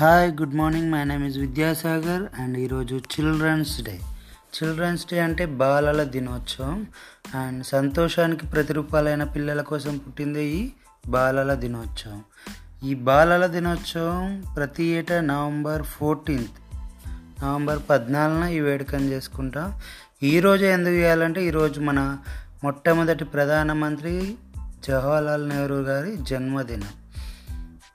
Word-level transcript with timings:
Hi 0.00 0.32
good 0.32 0.54
morning 0.54 0.92
my 0.92 1.04
name 1.04 1.26
is 1.26 1.38
Vidyasagar 1.38 2.40
and 2.40 2.58
ఈరోజు 2.58 2.94
children's 2.94 3.82
day 3.82 4.00
children's 4.56 5.06
day 5.06 5.20
అంటే 5.20 5.46
బాలల 5.46 6.02
దినోత్సవం. 6.02 6.86
అండ్ 7.34 7.66
సంతోషానికి 7.66 8.46
ప్రతిరూపాలైన 8.46 9.24
పిల్లల 9.24 9.60
కోసం 9.60 9.98
పుట్టిందే 9.98 10.44
ఈ 10.44 10.70
బాలల 11.08 11.54
దినోత్సవం. 11.54 12.24
ఈ 12.84 12.94
బాలల 12.94 13.46
దినోత్సవం 13.46 14.44
ప్రతి 14.56 14.84
ఏటా 14.84 15.20
నవంబర్ 15.20 15.82
ఫోర్టీన్త్ 15.82 16.58
నవంబర్ 17.42 17.78
పద్నాలుగున 17.90 18.44
ఈ 18.44 18.60
వేడుకను 18.60 19.04
చేసుకుంటాం. 19.04 19.80
ఈరోజు 20.22 20.64
ఎందుకు 20.64 20.94
చేయాలంటే 20.94 21.46
ఈరోజు 21.46 21.80
మన 21.80 22.18
మొట్టమొదటి 22.64 23.24
ప్రధానమంత్రి 23.24 24.34
జవహర్లాల్ 24.88 25.48
నెహ్రూ 25.48 25.80
గారి 25.80 26.16
జన్మదినం. 26.16 26.99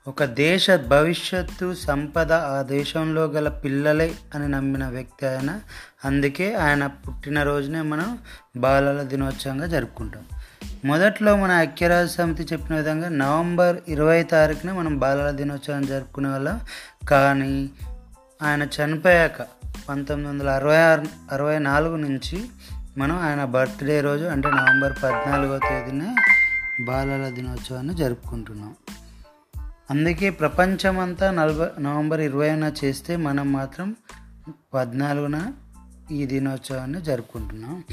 ఒక 0.08 0.24
దేశ 0.24 0.70
భవిష్యత్తు 0.70 1.74
సంపద 1.74 2.32
ఆ 2.32 2.62
దేశంలో 2.62 3.24
గల 3.24 3.48
పిల్లలే 3.48 4.14
అని 4.34 4.48
నమ్మిన 4.48 4.88
వ్యక్తి 4.88 5.26
ఆయన. 5.26 5.60
అందుకే 6.04 6.54
ఆయన 6.54 6.86
పుట్టినరోజునే 6.86 7.80
మనం 7.82 8.18
బాలల 8.56 9.02
దినోత్సవంగా 9.02 9.66
జరుపుకుంటాం. 9.66 10.24
మొదట్లో 10.84 11.36
మన 11.36 11.50
ఐక్యరాజ్య 11.50 12.12
సమితి 12.12 12.42
చెప్పిన 12.42 12.76
విధంగా 12.76 13.08
నవంబర్ 13.08 13.76
ఇరవై 13.88 14.22
తారీఖున 14.22 14.72
మనం 14.72 14.98
బాలల 14.98 15.30
దినోత్సవం 15.30 15.86
జరుపుకునే 15.86 16.28
వాళ్ళం. 16.28 16.60
కానీ 17.08 17.70
ఆయన 18.42 18.62
చనిపోయాక 18.62 19.42
పంతొమ్మిది 19.88 20.30
వందల 20.30 20.48
అరవై 20.48 20.76
ఆరు 20.76 21.02
అరవై 21.32 21.58
నాలుగు 21.58 21.96
నుంచి 21.96 22.44
మనం 22.98 23.18
ఆయన 23.18 23.44
బర్త్డే 23.44 24.00
రోజు 24.00 24.24
అంటే 24.24 24.48
నవంబర్ 24.48 24.92
పద్నాలుగో 24.92 25.58
తేదీనే 25.58 26.14
బాలల 26.84 27.32
దినోత్సవాన్ని 27.34 27.94
జరుపుకుంటున్నాం. 27.94 28.74
అందుకే 29.90 30.30
ప్రపంచమంతా 30.30 31.30
నలభై 31.30 31.82
నవంబర్ 31.82 32.20
ఇరవైన 32.20 32.72
చేస్తే 32.84 33.16
మనం 33.16 33.52
మాత్రం 33.52 33.96
పద్నాలుగున 34.74 35.52
ఈ 36.10 36.26
దినోత్సవాన్ని 36.26 37.02
జరుపుకుంటున్నాం. 37.02 37.84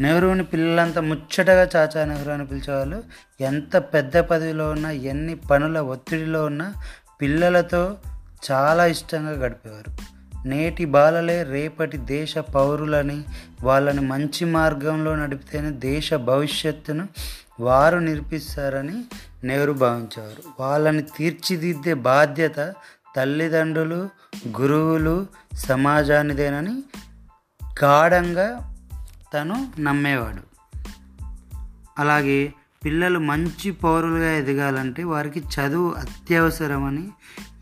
నెహ్రూని 0.00 0.44
పిల్లలంతా 0.44 1.00
ముచ్చటగా 1.00 1.68
చాచా 1.76 2.04
నెహ్రూ 2.04 2.32
అని 2.32 2.46
పిలిచేవాళ్ళు 2.46 3.02
ఎంత 3.40 3.76
పెద్ద 3.76 4.16
పదవిలో 4.16 4.70
ఉన్నా 4.70 4.90
ఎన్ని 4.90 5.34
పనుల 5.34 5.78
ఒత్తిడిలో 5.78 6.44
ఉన్నా 6.44 6.74
పిల్లలతో 7.20 7.96
చాలా 8.50 8.86
ఇష్టంగా 8.86 9.30
గడిపేవారు. 9.30 10.20
నేటి 10.48 10.84
బాలలే 10.84 11.42
రేపటి 11.42 11.96
దేశ 11.96 12.38
పౌరులని 12.38 13.24
వాళ్ళని 13.62 14.00
మంచి 14.00 14.44
మార్గంలో 14.44 15.16
నడిపితేనే 15.16 15.70
దేశ 15.70 16.14
భవిష్యత్తును 16.14 17.08
వారు 17.60 17.98
నిర్పిస్తారని 17.98 19.04
నెహ్రూ 19.44 19.72
భావించేవారు. 19.72 20.42
వాళ్ళని 20.60 21.02
తీర్చిదిద్దే 21.02 21.94
బాధ్యత 21.94 22.74
తల్లిదండ్రులు 23.16 24.08
గురువులు 24.60 25.26
సమాజానిదేనని 25.54 26.82
గాఢంగా 27.84 28.76
తను 29.34 29.72
నమ్మేవాడు. 29.80 30.42
అలాగే 31.98 32.54
పిల్లలు 32.84 33.18
మంచి 33.18 33.70
పౌరులుగా 33.70 34.32
ఎదగాలంటే 34.32 35.04
వారికి 35.04 35.40
చదువు 35.40 35.90
అత్యవసరమని 35.90 37.08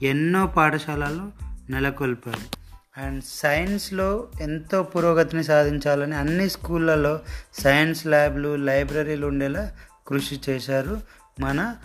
ఎన్నో 0.07 0.47
పాఠశాలలు 0.47 1.33
నెలకొల్పారు. 1.71 2.58
అండ్ 2.99 3.25
సైన్స్లో 3.25 4.29
ఎంతో 4.41 4.83
పురోగతిని 4.83 5.45
సాధించాలని 5.45 6.15
అన్ని 6.15 6.51
స్కూళ్ళలో 6.51 7.21
సైన్స్ 7.55 8.07
ల్యాబ్లు 8.07 8.57
లైబ్రరీలు 8.57 9.27
ఉండేలా 9.27 9.73
కృషి 10.09 10.41
చేశారు 10.51 11.01
మన 11.41 11.77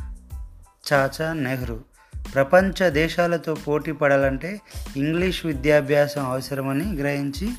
చాచా 0.93 1.33
నెహ్రూ. 1.33 1.79
ప్రపంచ 2.33 2.89
దేశాలతో 2.89 3.53
పోటీ 3.53 3.91
పడాలంటే 3.91 4.61
ఇంగ్లీష్ 4.97 5.45
విద్యాభ్యాసం 5.45 6.25
అవసరమని 6.25 6.95
గ్రహించి 6.95 7.49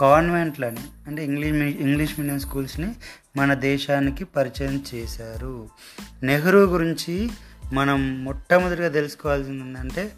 కాన్వెంట్లని 0.00 0.80
అంటే 1.06 1.24
ఇంగ్లీష్ 1.24 1.76
ఇంగ్లీష్ 1.76 2.20
మీడియం 2.20 2.40
స్కూల్స్ని 2.40 2.94
మన 3.36 3.54
దేశానికి 3.54 4.24
పరిచయం 4.24 4.84
చేశారు. 4.94 5.68
నెహ్రూ 6.22 6.64
గురించి 6.64 7.30
మనం 7.72 8.24
మొట్టమొదటిగా 8.24 8.88
తెలుసుకోవాల్సింది 8.88 9.64
ఏంటంటే 9.64 10.12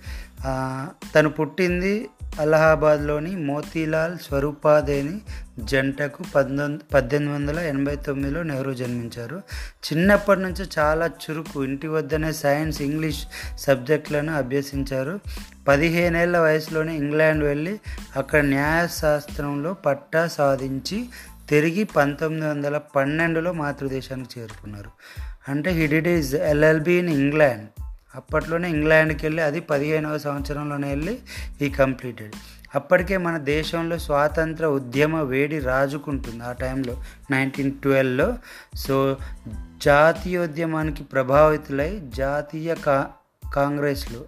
తను 1.14 1.28
పుట్టింది 1.28 2.08
అలహాబాద్లోని 2.40 3.36
మోతీలాల్ 3.36 4.18
స్వరూపాదేని 4.18 5.20
జంటకు 5.58 6.24
పంతొమ్మిది 6.34 6.82
పద్దెనిమిది 6.94 7.34
వందల 7.34 7.58
ఎనభై 7.58 7.96
తొమ్మిదిలో 7.96 8.42
నెహ్రూ 8.42 8.74
జన్మించారు. 8.74 9.42
చిన్నప్పటి 9.86 10.40
నుంచి 10.40 10.66
చాలా 10.78 11.06
చురుకు 11.06 11.64
ఇంటి 11.64 11.86
వద్దనే 11.86 12.32
సైన్స్ 12.32 12.82
ఇంగ్లీష్ 12.82 13.22
సబ్జెక్టులను 13.58 14.36
అభ్యసించారు. 14.36 15.20
పదిహేనేళ్ళ 15.68 16.38
వయసులోనే 16.38 16.96
ఇంగ్లాండ్ 16.96 17.44
వెళ్ళి 17.44 17.80
అక్కడ 18.16 18.40
న్యాయశాస్త్రంలో 18.40 19.72
పట్టా 19.72 20.26
సాధించి 20.26 21.06
తిరిగి 21.48 21.84
పంతొమ్మిది 21.84 22.46
వందల 22.46 22.78
పన్నెండులో 22.96 23.52
మాతృదేశానికి 23.52 24.40
చేరుకున్నారు. 24.40 24.90
అంటే 25.48 25.70
he did 25.70 26.08
is 26.08 26.34
LLB 26.34 26.92
in 26.92 27.08
England 27.08 27.73
అప్పట్లోనే 28.16 28.70
ఇంగ్లాండ్కి 28.70 29.26
వెళ్ళి 29.26 29.42
అది 29.42 29.60
పదిహేనవ 29.60 30.18
సంవత్సరంలోనే 30.18 30.88
వెళ్ళి 30.88 31.18
ఈ 31.62 31.70
కంప్లీటెడ్. 31.70 32.34
అప్పటికే 32.74 33.16
మన 33.16 33.38
దేశంలో 33.38 33.98
స్వాతంత్ర 33.98 34.66
ఉద్యమ 34.66 35.16
వేడి 35.16 35.58
రాజుకుంటుంది 35.58 36.44
ఆ 36.44 36.52
టైంలో 36.52 37.02
నైన్టీన్ 37.30 37.72
ట్వెల్వ్లో. 37.72 38.38
సో 38.74 39.16
జాతీయోద్యమానికి 39.82 41.04
ప్రభావితులై 41.04 42.02
జాతీయ 42.04 42.74
కా 42.74 43.10
కాంగ్రెస్లో 43.54 44.24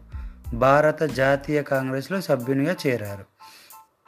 భారత 0.55 1.03
జాతీయ 1.03 1.63
కాంగ్రెస్లో 1.63 2.21
సభ్యునిగా 2.21 2.77
చేరారు. 2.87 3.25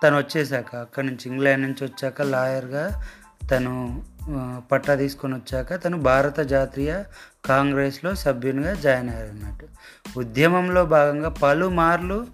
తను 0.02 0.16
వచ్చేసాక 0.16 0.76
అక్కడి 0.76 1.06
నుంచి 1.06 1.30
ఇంగ్లాండ్ 1.30 1.62
నుంచి 1.62 1.84
వచ్చాక 1.84 2.22
లాయర్గా 2.22 3.04
తను 3.50 4.02
పట్టా 4.72 4.94
తీసుకొని 4.94 5.34
వచ్చాక 5.34 5.84
తను 5.84 5.98
భారత 5.98 6.40
జాతీయ 6.40 7.02
కాంగ్రెస్లో 7.44 8.14
సభ్యునిగా 8.14 8.74
జాయిన్ 8.74 9.10
అయ్యారు 9.10 9.30
అన్నట్టు 9.30 9.66
ఉద్యమంలో 10.18 10.86
భాగంగా 10.86 11.28
పలుమార్లు 11.28 12.26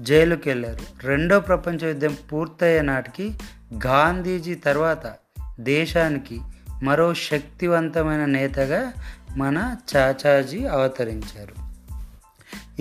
జైలుకి 0.00 0.48
వెళ్ళారు 0.48 1.06
రెండో 1.06 1.40
ప్రపంచ 1.40 1.86
యుద్ధం 1.86 2.16
పూర్తయ్యే 2.32 2.82
నాటికి 2.82 3.38
గాంధీజీ 3.86 4.54
తర్వాత 4.54 5.14
దేశానికి 5.60 6.40
మరో 6.82 7.14
శక్తివంతమైన 7.14 8.24
నేతగా 8.24 8.92
మన 9.36 9.76
చాచాజీ 9.96 10.64
అవతరించారు. 10.64 11.70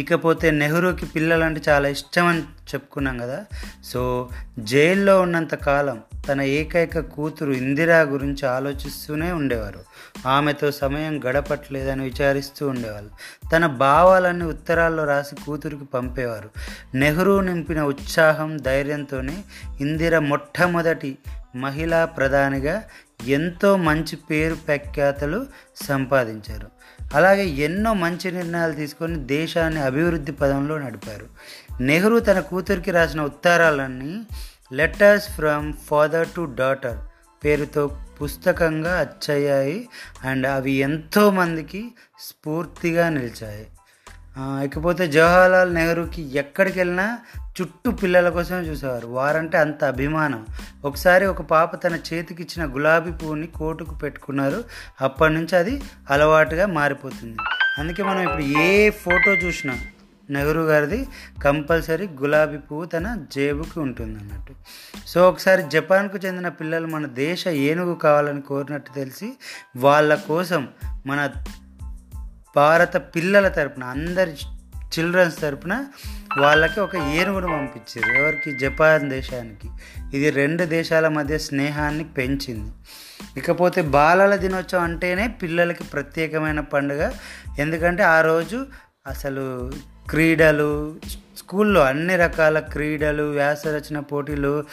ఇకపోతే 0.01 0.51
నెహ్రూకి 0.51 1.05
పిల్లలంటే 1.05 1.61
చాలా 1.69 1.89
ఇష్టం 1.89 2.25
అని 2.25 2.41
చెప్పుకున్నాం 2.41 3.17
కదా. 3.17 3.45
సో 3.83 4.29
జైల్లో 4.59 5.21
ఉన్నంత 5.21 5.55
కాలం 5.55 6.01
తన 6.27 6.41
ఏకైక 6.41 6.99
కూతురు 6.99 7.51
ఇందిరా 7.51 8.01
గురించి 8.01 8.47
ఆలోచిస్తూనే 8.47 9.31
ఉండేవారు. 9.31 9.79
ఆమెతో 10.27 10.71
సమయం 10.71 11.23
గడపట్లేదని 11.23 12.03
విచారిస్తూ 12.03 12.67
ఉండేవాళ్ళు. 12.67 13.09
తన 13.49 13.65
భావాలన్నీ 13.65 14.45
ఉత్తరాల్లో 14.45 15.05
రాసి 15.05 15.35
కూతురికి 15.35 15.85
పంపేవారు. 15.85 16.49
నెహ్రూ 16.95 17.39
నింపిన 17.39 17.81
ఉత్సాహం 17.81 18.57
ధైర్యంతోనే 18.57 19.43
ఇందిర 19.81 20.19
మొట్టమొదటి 20.19 21.17
మహిళా 21.55 22.05
ప్రధానిగా 22.05 22.83
ఎంతో 23.27 23.77
మంచి 23.77 24.15
పేరు 24.15 24.55
ప్రఖ్యాతలు 24.55 25.45
సంపాదించారు. 25.75 26.67
అలాగే 27.13 27.45
ఎన్నో 27.45 27.93
మంచి 27.93 28.31
నిర్ణయాలు 28.31 28.73
తీసుకొని 28.73 29.15
దేశాన్ని 29.15 29.81
అభివృద్ధి 29.81 30.31
పదంలో 30.31 30.77
నడిపారు. 30.77 31.25
నెహ్రూ 31.83 32.19
తన 32.19 32.39
కూతురికి 32.39 32.91
రాసిన 32.91 33.21
ఉత్తరాలన్నీ 33.21 34.25
letters 34.73 35.29
from 35.29 35.73
father 35.73 36.27
to 36.35 36.55
daughter 36.55 36.97
పేరుతో 37.45 37.97
పుస్తకంగా 38.21 38.99
అచ్చయ్యాయి 38.99 39.89
అండ్ 40.23 40.47
అవి 40.47 40.71
ఎంతోమందికి 40.71 41.91
స్ఫూర్తిగా 42.19 43.09
నిలిచాయి. 43.09 43.67
ఇకపోతే 44.39 45.07
జవహర్లాల్ 45.07 45.73
నెహ్రూకి 45.73 46.37
ఎక్కడికి 46.37 46.79
వెళ్ళినా 46.79 47.19
చుట్టూ 47.61 47.91
పిల్లల 47.91 48.29
కోసమే 48.29 48.57
చూసేవారు. 48.57 49.07
వారంటే 49.07 49.57
అంత 49.57 49.83
అభిమానం. 49.83 50.47
ఒకసారి 50.85 51.25
ఒక 51.25 51.41
పాప 51.41 51.83
తన 51.83 51.95
చేతికి 51.95 52.43
ఇచ్చిన 52.43 52.73
గులాబీ 52.75 53.11
పువ్వుని 53.11 53.47
కోటుకు 53.47 53.95
పెట్టుకున్నారు. 53.95 54.63
అప్పటి 55.01 55.33
నుంచి 55.33 55.55
అది 55.57 55.81
అలవాటుగా 56.09 56.65
మారిపోతుంది. 56.65 57.37
అందుకే 57.77 58.03
మనం 58.03 58.21
ఇప్పుడు 58.21 58.43
ఏ 58.43 58.89
ఫోటో 58.89 59.31
చూసినా 59.31 59.77
నెహ్రూ 60.29 60.61
గారిది 60.61 61.07
కంపల్సరీ 61.43 62.07
గులాబీ 62.07 62.57
పువ్వు 62.57 62.85
తన 62.85 63.25
జేబుకి 63.35 63.79
ఉంటుంది 63.79 64.19
అన్నట్టు 64.19 64.53
సో 65.07 65.29
ఒకసారి 65.29 65.63
జపాన్కు 65.63 66.17
చెందిన 66.17 66.47
పిల్లలు 66.47 66.87
మన 66.87 67.05
దేశ 67.05 67.47
ఏనుగు 67.47 67.95
కావాలని 67.95 68.41
కోరినట్టు 68.41 68.91
తెలిసి 68.91 69.37
వాళ్ళ 69.77 70.15
కోసం 70.15 70.67
మన 71.05 71.29
భారత 72.55 72.97
పిల్లల 72.97 73.47
తరపున 73.47 73.83
అందరి 73.83 74.35
చిల్డ్రన్స్ 74.99 75.41
తరపున 75.41 75.85
వాళ్ళకి 76.39 76.79
ఒక 76.79 76.95
ఏనుగును 76.95 77.47
పంపించారు. 77.47 78.21
ఎవరికి? 78.21 78.57
జపాన్ 78.57 79.09
దేశానికి. 79.09 79.69
ఇది 80.17 80.29
రెండు 80.29 80.63
దేశాల 80.63 81.07
మధ్య 81.07 81.37
స్నేహాన్ని 81.37 82.03
పెంచింది. 82.03 82.71
ఇకపోతే 83.37 83.81
బాలల 83.81 84.35
దినోత్సవం 84.35 84.81
అంటేనే 84.81 85.27
పిల్లలకి 85.27 85.83
ప్రత్యేకమైన 85.83 86.59
పండుగ. 86.59 87.11
ఎందుకంటే 87.59 88.03
ఆ 88.03 88.21
రోజు 88.21 88.67
అసలు 89.07 89.71
క్రీడలు 90.09 90.95
స్కూల్లో 91.37 91.81
అన్ని 91.81 92.15
రకాల 92.15 92.59
క్రీడలు 92.59 93.23
వ్యాసరచన 93.23 93.99
పోటీలు 93.99 94.63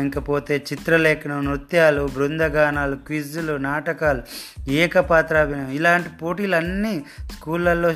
ఇంకపోతే 0.00 0.58
పోతే 0.58 0.64
చిత్రలేఖనం 0.72 1.44
నృత్యాలు 1.44 2.08
బృందగానాలు 2.14 2.96
క్విజ్లు 2.96 3.56
నాటకాలు 3.56 4.22
ఏకపాత్రాభినయం 4.70 5.70
ఇలాంటి 5.70 6.08
పోటీలన్నీ 6.08 7.04
స్కూళ్ళల్లో 7.32 7.88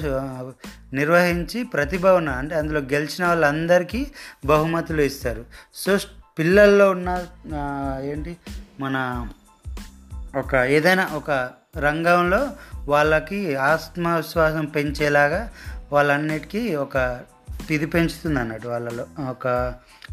నిర్వహించి 0.93 1.65
ప్రతిభ 1.65 2.07
ఉన్న 2.07 2.31
అంటే 2.31 2.55
అందులో 2.55 2.81
గెలిచిన 2.81 3.27
వాళ్ళందరికీ 3.27 4.07
బహుమతులు 4.45 5.03
ఇస్తారు. 5.03 5.45
సో 5.75 5.99
పిల్లల్లో 6.39 6.91
ఉన్న 6.91 7.27
ఏంటి 8.05 8.37
మన 8.81 9.29
ఒక 10.37 10.55
ఏదైనా 10.55 11.09
ఒక 11.15 11.51
రంగంలో 11.79 12.51
వాళ్ళకి 12.85 13.57
ఆత్మవిశ్వాసం 13.57 14.65
పెంచేలాగా 14.65 15.51
వాళ్ళన్నిటికీ 15.93 16.75
ఒక 16.75 16.97
ఇది 17.71 17.87
పెంచుతుంది 17.87 18.38
అన్నట్టు 18.41 18.69
వాళ్ళలో. 18.69 19.05
ఒక 19.31 19.47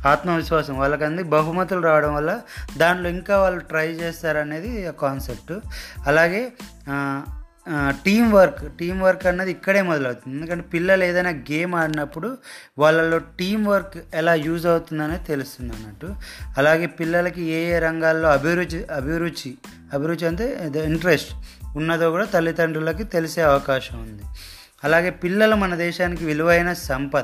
ఆత్మవిశ్వాసం. 0.06 0.78
వాళ్ళకి 0.78 1.04
అంది 1.04 1.24
బహుమతులు 1.24 1.82
రావడం 1.82 2.14
వల్ల 2.16 2.32
దాంట్లో 2.78 3.10
ఇంకా 3.10 3.36
వాళ్ళు 3.40 3.60
ట్రై 3.60 3.88
చేస్తారనేది 3.88 4.72
కాన్సెప్ట్ 5.02 5.54
అలాగే 6.08 6.44
టీం 8.06 8.32
వర్క్ 8.32 8.78
టీం 8.78 8.96
వర్క్ 9.02 9.26
అన్నది 9.26 9.52
ఇక్కడే 9.52 9.82
మొదలవుతుంది. 9.82 10.38
ఎందుకంటే 10.38 10.66
పిల్లలు 10.74 11.04
ఏదైనా 11.04 11.30
గేమ్ 11.30 11.76
ఆడినప్పుడు 11.76 12.38
వాళ్ళలో 12.78 13.18
టీం 13.18 13.66
వర్క్ 13.66 13.98
ఎలా 14.14 14.34
యూజ్ 14.34 14.66
అవుతుందనేది 14.68 15.24
తెలుస్తుంది 15.24 15.74
అన్నట్టు 15.74 16.10
అలాగే 16.58 16.86
పిల్లలకి 16.86 17.44
ఏ 17.44 17.60
ఏ 17.76 17.80
రంగాల్లో 17.80 18.30
అభిరుచి 18.30 18.86
అభిరుచి 18.86 19.52
అభిరుచి 19.94 20.28
అంటే 20.28 20.48
ఇంట్రెస్ట్ 20.86 21.32
ఉన్నదో 21.76 22.10
కూడా 22.12 22.26
తల్లిదండ్రులకి 22.26 23.04
తెలిసే 23.04 23.42
అవకాశం 23.42 23.98
ఉంది. 24.02 24.24
అలాగే 24.84 25.10
పిల్లలు 25.10 25.56
మన 25.56 25.76
దేశానికి 25.76 26.26
విలువైన 26.26 26.74
సంపద 26.74 27.24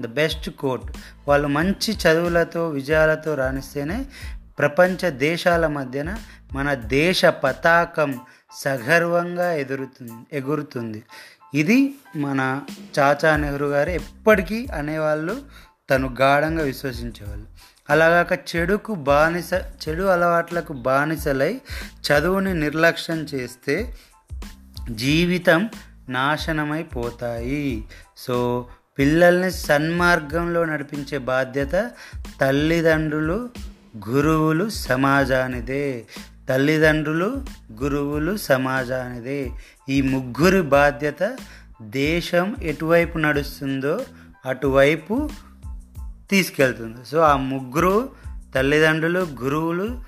ద 0.00 0.06
బెస్ట్ 0.06 0.50
కోట్ 0.50 0.96
వాళ్ళు 1.28 1.48
మంచి 1.48 1.90
చదువులతో 1.92 2.68
విజయాలతో 2.68 3.34
రాణిస్తేనే 3.34 4.04
ప్రపంచ 4.58 5.10
దేశాల 5.10 5.66
మధ్యన 5.66 6.16
మన 6.52 6.74
దేశ 6.74 7.24
పతాకం 7.24 8.20
సగర్వంగా 8.64 9.52
ఎదురుతుంది 9.52 10.12
ఎగురుతుంది. 10.32 11.02
ఇది 11.54 11.94
మన 12.16 12.62
చాచా 12.98 13.36
నెహ్రూ 13.36 13.68
గారు 13.68 13.90
ఎప్పటికీ 13.90 14.66
అనేవాళ్ళు 14.74 15.42
తను 15.90 16.16
గాఢంగా 16.20 16.62
విశ్వసించేవాళ్ళు. 16.62 17.46
అలాగాక 17.90 18.32
చెడుకు 18.50 18.94
బానిస 18.94 19.52
చెడు 19.52 20.02
అలవాట్లకు 20.02 20.72
బానిసలై 20.72 21.60
చదువుని 22.06 22.54
నిర్లక్ష్యం 22.54 23.20
చేస్తే 23.34 23.94
జీవితం 24.90 25.70
నాశనమైపోతాయి. 26.10 27.84
సో 28.16 28.66
పిల్లల్ని 28.98 29.50
సన్మార్గంలో 29.50 30.64
నడిపించే 30.64 31.18
బాధ్యత 31.18 31.90
తల్లిదండ్రులు 32.40 33.48
గురువులు 34.08 34.68
సమాజానిదే. 34.68 36.06
తల్లిదండ్రులు 36.48 37.44
గురువులు 37.82 38.36
సమాజానిదే. 38.36 39.50
ఈ 39.88 40.02
ముగ్గురి 40.02 40.62
బాధ్యత 40.62 41.36
దేశం 41.82 42.56
ఎటువైపు 42.62 43.18
నడుస్తుందో 43.18 44.00
అటువైపు 44.46 45.30
తీసుకెళ్తుంది. 46.30 47.04
సో 47.06 47.18
ఆ 47.18 47.36
ముగ్గురు 47.36 48.08
తల్లిదండ్రులు 48.54 49.20
గురువులు 49.42 50.02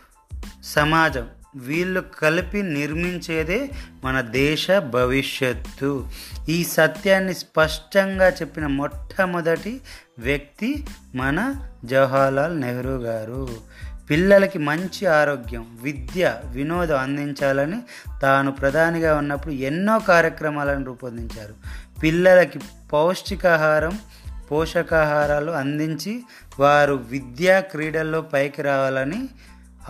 సమాజం 0.65 1.29
వీళ్ళు 1.57 2.01
కలిపి 2.01 2.63
నిర్మించేదే 2.63 3.71
మన 4.05 4.21
దేశ 4.21 4.71
భవిష్యత్తు. 4.71 6.09
ఈ 6.49 6.65
సత్యాన్ని 6.65 7.35
స్పష్టంగా 7.35 8.29
చెప్పిన 8.29 8.67
మొట్టమొదటి 8.67 9.81
వ్యక్తి 10.19 10.87
మన 11.15 11.55
జవహర్లాల్ 11.85 12.61
నెహ్రూ 12.61 12.91
గారు. 12.91 13.49
పిల్లలకి 14.11 14.59
మంచి 14.59 15.07
ఆరోగ్యం 15.07 15.79
విద్య 15.83 16.41
వినోదం 16.45 16.99
అందించాలని 16.99 17.83
తాను 18.23 18.53
ప్రధానిగా 18.53 19.17
ఉన్నప్పుడు 19.17 19.55
ఎన్నో 19.55 19.99
కార్యక్రమాలను 19.99 20.85
రూపొందించారు. 20.85 21.55
పిల్లలకి 22.03 22.61
పౌష్టికాహారం 22.93 23.99
పోషకాహారాలు 24.51 25.51
అందించి 25.51 26.23
వారు 26.59 26.95
విద్యా 26.95 27.61
క్రీడల్లో 27.61 28.21
పైకి 28.21 28.63
రావాలని 28.63 29.29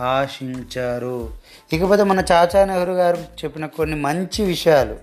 ఆశించారు. 0.01 1.29
ఇకపోతే 1.73 2.03
మన 2.03 2.23
చాచా 2.31 2.65
నెహ్రూ 2.65 2.93
గారు 2.93 3.17
చెప్పిన 3.17 3.65
కొన్ని 3.65 3.95
మంచి 3.95 4.45
విషయాలు. 4.45 4.95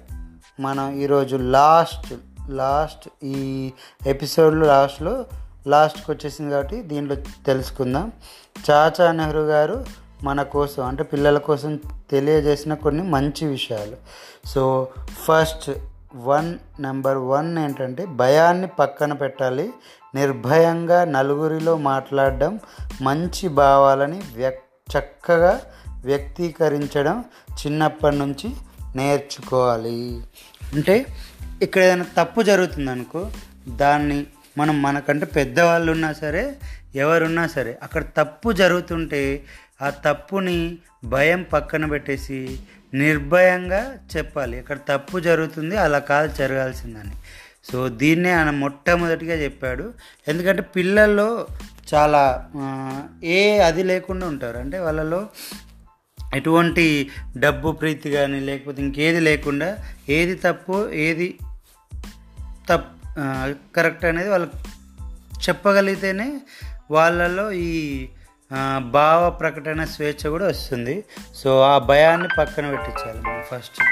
మనం 0.60 0.94
ఈరోజు 0.94 1.36
లాస్ట్ 1.36 2.14
లాస్ట్ 2.48 3.08
ఈ 3.22 3.72
ఎపిసోడ్లో 4.06 4.66
లాస్ట్లో 4.66 5.24
లాస్ట్కి 5.66 6.10
వచ్చేసింది 6.10 6.50
కాబట్టి 6.50 6.82
దీంట్లో 6.82 7.16
తెలుసుకుందాం. 7.46 8.12
చాచా 8.70 9.12
నెహ్రూ 9.12 9.40
గారు 9.40 9.84
మన 10.22 10.42
కోసం 10.42 10.86
అంటే 10.86 11.02
పిల్లల 11.02 11.38
కోసం 11.38 11.76
తెలియజేసిన 12.10 12.74
కొన్ని 12.74 13.02
మంచి 13.02 13.46
విషయాలు. 13.46 13.96
So 14.48 14.88
first 15.24 15.70
one 16.16 16.58
number 16.80 17.18
one 17.18 17.58
ఏంటంటే 17.58 18.06
భయాన్ని 18.06 18.66
పక్కన 18.66 19.12
పెట్టాలి 19.12 19.70
నిర్భయంగా 20.14 21.04
నలుగురిలో 21.04 21.76
మాట్లాడడం 21.76 22.60
మంచి 23.02 23.48
భావాలని 23.48 24.22
వ్యక్ 24.34 24.62
చక్కగా 24.98 25.60
వ్యక్తీకరించడం 26.04 27.24
చిన్నప్పటి 27.52 28.16
నుంచి 28.16 28.50
నేర్చుకోవాలి. 28.96 30.20
అంటే 30.72 31.06
ఇక్కడ 31.62 31.82
ఏదైనా 31.82 32.06
తప్పు 32.18 32.42
జరుగుతుందనుకో 32.42 33.30
దాన్ని 33.68 34.26
మనం 34.58 34.82
మనకంటే 34.82 35.26
పెద్దవాళ్ళు 35.26 35.92
ఉన్నా 35.92 36.12
సరే 36.12 36.56
ఎవరున్నా 36.94 37.46
సరే 37.46 37.78
అక్కడ 37.82 38.04
తప్పు 38.16 38.52
జరుగుతుంటే 38.52 39.44
ఆ 39.82 39.90
తప్పుని 39.90 40.78
భయం 41.04 41.42
పక్కన 41.42 41.86
పెట్టేసి 41.86 42.58
నిర్భయంగా 42.94 43.98
చెప్పాలి. 44.16 44.58
ఇక్కడ 44.58 44.78
తప్పు 44.88 45.18
జరుగుతుంది 45.18 45.76
అలా 45.76 45.98
కాదు 45.98 46.36
జరగాల్సిందని. 46.36 47.12
సో 47.72 47.88
దీన్నే 47.88 48.32
ఆయన 48.32 48.50
మొట్టమొదటిగా 48.50 49.34
చెప్పాడు. 49.34 49.94
ఎందుకంటే 50.28 50.62
పిల్లల్లో 50.62 51.46
చాలా 51.94 52.22
ఏ 53.24 53.58
అది 53.58 53.82
లేకుండా 53.82 54.28
ఉంటారు. 54.28 54.58
అంటే 54.58 54.78
వాళ్ళలో 54.78 55.28
ఎటువంటి 56.34 57.10
డబ్బు 57.38 57.72
ప్రీతి 57.72 58.10
కానీ 58.10 58.40
లేకపోతే 58.40 58.82
ఇంకేది 58.82 59.20
లేకుండా 59.20 59.78
ఏది 60.08 60.34
తప్పు 60.34 60.90
ఏది 60.90 61.38
తప్ 62.70 62.90
కరెక్ట్ 63.76 64.04
అనేది 64.04 64.28
వాళ్ళకి 64.28 64.56
చెప్పగలిగితేనే 65.48 66.40
వాళ్ళలో 66.90 67.52
ఈ 67.52 68.08
భావ 68.78 69.30
ప్రకటన 69.30 69.84
స్వేచ్ఛ 69.84 70.30
కూడా 70.30 70.46
వస్తుంది. 70.46 71.04
సో 71.34 71.60
ఆ 71.60 71.78
భయాన్ని 71.78 72.28
పక్కన 72.38 72.70
పెట్టించాలి 72.70 73.20
మనం 73.20 73.42
ఫస్ట్. 73.50 73.82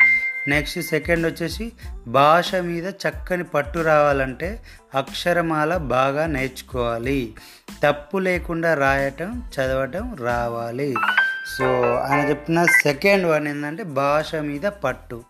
నెక్స్ట్ 0.48 0.80
సెకండ్ 0.80 1.26
వచ్చేసి 1.26 1.72
భాష 2.06 2.54
మీద 2.54 2.86
చక్కని 2.86 3.44
పట్టు 3.44 3.78
రావాలంటే 3.78 4.62
అక్షరమాల 4.94 5.76
బాగా 5.76 6.26
నేర్చుకోవాలి. 6.26 7.34
తప్పు 7.82 8.18
లేకుండా 8.18 8.74
రాయటం 8.74 9.50
చదవటం 9.54 10.16
రావాలి. 10.16 10.94
సో 11.58 11.94
ఆయన 11.94 12.28
చెప్పిన 12.28 12.64
సెకండ్ 12.64 13.26
వన్ 13.26 13.48
ఏంటంటే 13.48 13.82
భాష 13.82 14.34
మీద 14.34 14.60
పట్టు. 14.60 15.24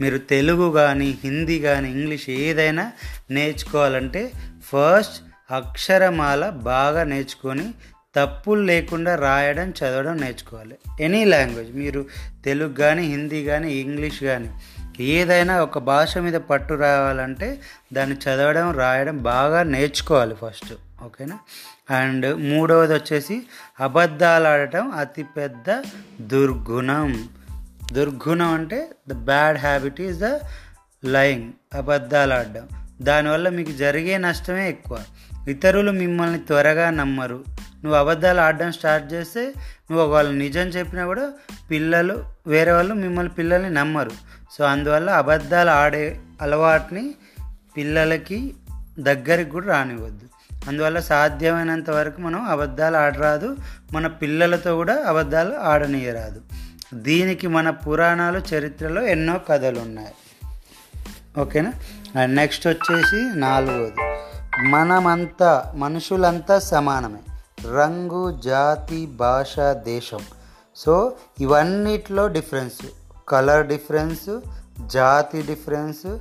మీరు 0.00 0.18
తెలుగు 0.18 0.72
కానీ 0.72 1.18
హిందీ 1.24 1.60
కానీ 1.60 1.90
ఇంగ్లీష్ 1.90 2.30
ఏదైనా 2.30 2.92
నేర్చుకోవాలంటే 3.30 4.32
ఫస్ట్ 4.60 5.22
అక్షరమాల 5.54 6.48
బాగా 6.48 7.04
నేర్చుకొని 7.04 7.74
తప్పులు 8.16 8.60
లేకుండా 8.60 9.14
రాయడం 9.14 9.70
చదవడం 9.70 10.16
నేర్చుకోవాలి. 10.16 10.78
ఎనీ 11.00 11.24
లాంగ్వేజ్ 11.24 11.76
మీరు 11.76 12.04
తెలుగు 12.44 12.72
కానీ 12.72 13.02
హిందీ 13.02 13.44
కానీ 13.44 13.72
ఇంగ్లీష్ 13.72 14.24
కానీ 14.24 14.50
ఏదైనా 15.00 15.62
ఒక 15.62 15.78
భాష 15.78 16.18
మీద 16.18 16.34
పట్టు 16.34 16.74
రావాలంటే 16.74 17.60
దాన్ని 17.92 18.16
చదవడం 18.16 18.72
రాయడం 18.72 19.18
బాగా 19.18 19.62
నేర్చుకోవాలి 19.62 20.34
ఫస్ట్ 20.34 20.74
ఓకేనా 21.04 21.38
అండ్ 21.90 22.40
మూడవది 22.40 22.94
వచ్చేసి 22.94 23.42
అబద్ధాలు 23.80 24.48
ఆడటం 24.48 24.90
అతిపెద్ద 24.90 25.82
దుర్గుణం. 26.20 27.28
దుర్గుణం 27.92 28.54
అంటే 28.54 28.90
the 29.08 29.12
bad 29.12 29.58
habit 29.58 30.00
is 30.00 30.20
the 30.20 30.38
lying 31.04 31.52
అబద్ధాలు 31.74 32.32
ఆడడం. 32.34 32.68
దానివల్ల 33.02 33.48
మీకు 33.48 33.72
జరిగే 33.72 34.18
నష్టమే 34.18 34.68
ఎక్కువ. 34.68 35.04
ఇతరులు 35.48 35.90
మిమ్మల్ని 35.90 36.38
త్వరగా 36.38 36.90
నమ్మరు. 36.90 37.44
నువ్వు 37.84 38.00
అబద్ధాలు 38.00 38.40
ఆడడం 38.40 38.72
స్టార్ట్ 38.72 39.12
చేస్తే 39.12 39.52
నువ్వు 39.90 40.06
వాళ్ళు 40.06 40.32
నిజం 40.32 40.60
చెప్పినా 40.60 41.06
కూడా 41.06 41.32
పిల్లలు 41.70 42.24
వేరే 42.46 42.72
వాళ్ళు 42.72 42.94
మిమ్మల్ని 42.94 43.32
పిల్లల్ని 43.32 43.70
నమ్మరు. 43.70 44.10
సో 44.52 44.64
అందువల్ల 44.64 45.10
అబద్ధాలు 45.10 45.70
ఆడే 45.70 46.20
అలవాటుని 46.42 47.14
పిల్లలకి 47.76 48.54
దగ్గరికి 48.98 49.50
కూడా 49.50 49.66
రానివ్వద్దు. 49.66 50.26
అందువల్ల 50.68 51.00
సాధ్యమైనంత 51.00 51.90
వరకు 51.90 52.20
మనం 52.20 52.42
అబద్ధాలు 52.42 52.96
ఆడరాదు. 52.96 53.56
మన 53.92 54.06
పిల్లలతో 54.06 54.76
కూడా 54.76 55.04
అబద్ధాలు 55.06 55.54
ఆడనీయరాదు. 55.54 56.40
దీనికి 56.94 57.46
మన 57.46 57.70
పురాణాలు 57.70 58.54
చరిత్రలో 58.54 59.02
ఎన్నో 59.02 59.40
కథలు 59.48 59.80
ఉన్నాయి 59.80 60.14
ఓకేనా 61.40 61.72
నెక్స్ట్ 62.24 62.66
వచ్చేసి 62.66 63.38
నాలుగోది. 63.38 64.14
మనమంతా 64.68 65.72
మనుషులంతా 65.76 66.58
సమానమే. 66.58 67.31
రంగు 67.66 68.40
జాతి 68.40 69.06
భాష 69.06 69.60
దేశం. 69.60 70.20
సో 70.76 71.12
ఇవన్నిట్లో 71.40 72.28
డిఫరెన్స్. 72.28 72.86
కలర్ 73.28 73.66
డిఫరెన్స్ 73.66 74.40
జాతి 74.86 75.42
డిఫరెన్స్ 75.42 76.18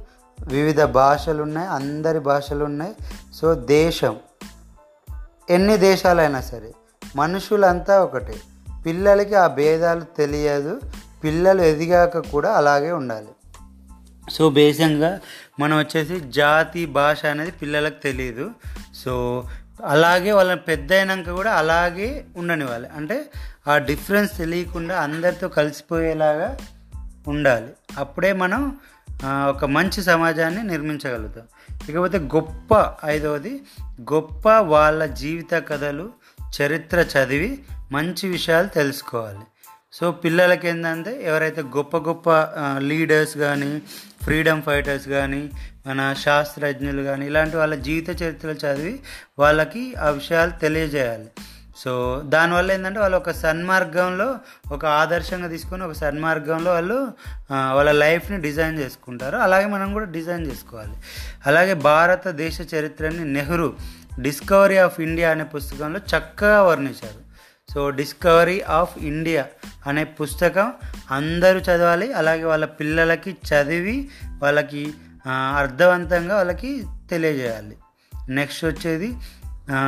వివిధ 0.47 0.83
భాషలు 0.83 1.43
ఉన్నాయి 1.43 1.67
అందరి 1.67 2.19
భాషలు 2.19 2.65
ఉన్నాయి 2.65 2.95
సో 3.33 3.55
దేశం. 3.55 4.15
ఎన్ని 5.49 5.77
దేశాలైనా 5.77 6.41
సరే 6.41 6.73
మనుషులంతా 7.15 8.03
ఒకటే. 8.03 8.35
పిల్లలకి 8.85 9.35
ఆ 9.35 9.47
భేదాలు 9.47 10.01
తెలియదు. 10.17 10.81
పిల్లలు 11.23 11.61
ఎదిగాక 11.61 12.17
కూడా 12.17 12.51
అలాగే 12.51 12.91
ఉండాలి. 12.91 13.27
సో 14.31 14.49
బేసిక్గా 14.49 15.19
మనం 15.59 15.77
వచ్చేసి 15.77 16.19
జాతి 16.19 16.85
భాష 16.85 17.25
అనేది 17.25 17.51
పిల్లలకు 17.51 18.03
తెలియదు. 18.03 18.49
సో 18.95 19.43
అలాగే 19.85 20.31
వాళ్ళని 20.31 20.59
పెద్ద 20.59 20.93
అయినాక 20.93 21.31
కూడా 21.31 21.53
అలాగే 21.53 22.25
ఉండనివ్వాలి 22.37 22.87
అంటే 22.95 23.25
ఆ 23.67 23.77
డిఫరెన్స్ 23.77 24.37
తెలియకుండా 24.37 25.01
అందరితో 25.01 25.49
కలిసిపోయేలాగా 25.49 26.57
ఉండాలి. 27.27 27.67
అప్పుడే 27.97 28.33
మనం 28.33 28.79
ఒక 29.25 29.65
మంచి 29.65 30.03
సమాజాన్ని 30.03 30.63
నిర్మించగలుగుతాం. 30.63 31.43
ఇకపోతే 31.89 32.17
గొప్ప 32.17 32.93
ఐదవది 33.05 33.61
గొప్ప 34.01 34.49
వాళ్ళ 34.49 35.05
జీవిత 35.05 35.53
కథలు 35.67 36.09
చరిత్ర 36.61 36.99
చదివి 36.99 37.63
మంచి 37.91 38.29
విషయాలు 38.29 38.67
తెలుసుకోవాలి. 38.67 39.39
సో 39.93 40.11
పిల్లలకి 40.11 40.67
ఏంటంటే 40.67 41.19
ఎవరైతే 41.23 41.61
గొప్ప 41.61 41.97
గొప్ప 41.97 42.29
లీడర్స్ 42.77 43.37
కానీ 43.37 43.81
ఫ్రీడమ్ 44.23 44.61
ఫైటర్స్ 44.61 45.07
కానీ 45.07 45.49
మన 45.87 46.15
శాస్త్రజ్ఞులు 46.19 47.03
కానీ 47.03 47.25
ఇలాంటి 47.25 47.57
వాళ్ళ 47.57 47.75
జీవిత 47.75 48.21
చరిత్రలు 48.23 48.65
చదివి 48.65 48.99
వాళ్ళకి 49.39 49.95
ఆ 49.95 50.09
విషయాలు 50.09 50.51
తెలియజేయాలి. 50.51 51.29
సో 51.77 52.21
దానివల్ల 52.25 52.71
ఏంటంటే 52.71 52.99
వాళ్ళు 52.99 53.17
ఒక 53.17 53.31
సన్మార్గంలో 53.31 54.39
ఒక 54.71 54.85
ఆదర్శంగా 54.85 55.47
తీసుకొని 55.47 55.83
ఒక 55.83 55.91
సన్మార్గంలో 55.91 56.71
వాళ్ళు 56.71 57.13
వాళ్ళ 57.51 57.91
లైఫ్ని 57.91 58.41
డిజైన్ 58.41 58.79
చేసుకుంటారు. 58.79 59.37
అలాగే 59.37 59.65
మనం 59.65 59.93
కూడా 59.93 60.05
డిజైన్ 60.05 60.47
చేసుకోవాలి. 60.47 60.93
అలాగే 61.45 61.73
భారతదేశ 61.73 62.61
చరిత్రని 62.75 63.33
నెహ్రూ 63.33 63.73
డిస్కవరీ 64.19 64.77
ఆఫ్ 64.77 64.99
ఇండియా 64.99 65.31
అనే 65.31 65.43
పుస్తకంలో 65.43 65.99
చక్కగా 65.99 66.63
వర్ణించారు. 66.63 67.21
సో 67.73 67.89
డిస్కవరీ 67.89 68.61
ఆఫ్ 68.61 68.97
ఇండియా 68.97 69.45
అనే 69.87 70.03
పుస్తకం 70.03 70.73
అందరూ 71.11 71.59
చదవాలి. 71.59 72.13
అలాగే 72.13 72.43
వాళ్ళ 72.43 72.65
పిల్లలకి 72.65 73.31
చదివి 73.31 74.09
వాళ్ళకి 74.37 74.93
అర్థవంతంగా 75.29 76.35
వాళ్ళకి 76.35 76.83
తెలియజేయాలి. 77.09 77.77
నెక్స్ట్ 78.29 78.65
వచ్చేది 78.65 79.17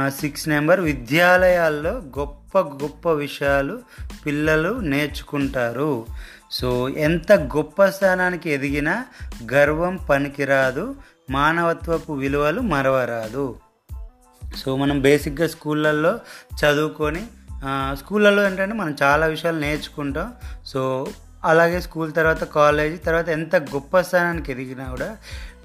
సిక్స్ 0.07 0.49
నెంబర్ 0.49 0.79
విద్యాలయాల్లో 0.79 1.91
గొప్ప 1.91 2.59
గొప్ప 2.59 3.09
విషయాలు 3.09 3.79
పిల్లలు 4.25 4.79
నేర్చుకుంటారు. 4.79 6.05
సో 6.51 6.89
ఎంత 6.89 7.31
గొప్ప 7.31 7.85
స్థానానికి 7.85 8.49
ఎదిగినా 8.49 9.05
గర్వం 9.53 9.95
పనికిరాదు 10.09 10.95
మానవత్వపు 11.29 12.13
విలువలు 12.13 12.61
మరవరాదు. 12.61 13.55
సో 14.57 14.77
మనం 14.77 15.01
బేసిక్గా 15.01 15.47
స్కూళ్ళల్లో 15.47 16.19
చదువుకొని 16.61 17.25
స్కూళ్ళల్లో 17.93 18.45
ఏంటంటే 18.45 18.73
మనం 18.73 18.95
చాలా 19.03 19.25
విషయాలు 19.25 19.59
నేర్చుకుంటాం. 19.59 20.33
సో 20.65 21.07
అలాగే 21.43 21.81
స్కూల్ 21.81 22.13
తర్వాత 22.13 22.43
కాలేజ్ 22.43 23.03
తర్వాత 23.03 23.29
ఎంత 23.29 23.55
గొప్ప 23.55 23.99
స్థానానికి 23.99 24.51
ఎదిగినా 24.51 24.85
కూడా 24.85 25.17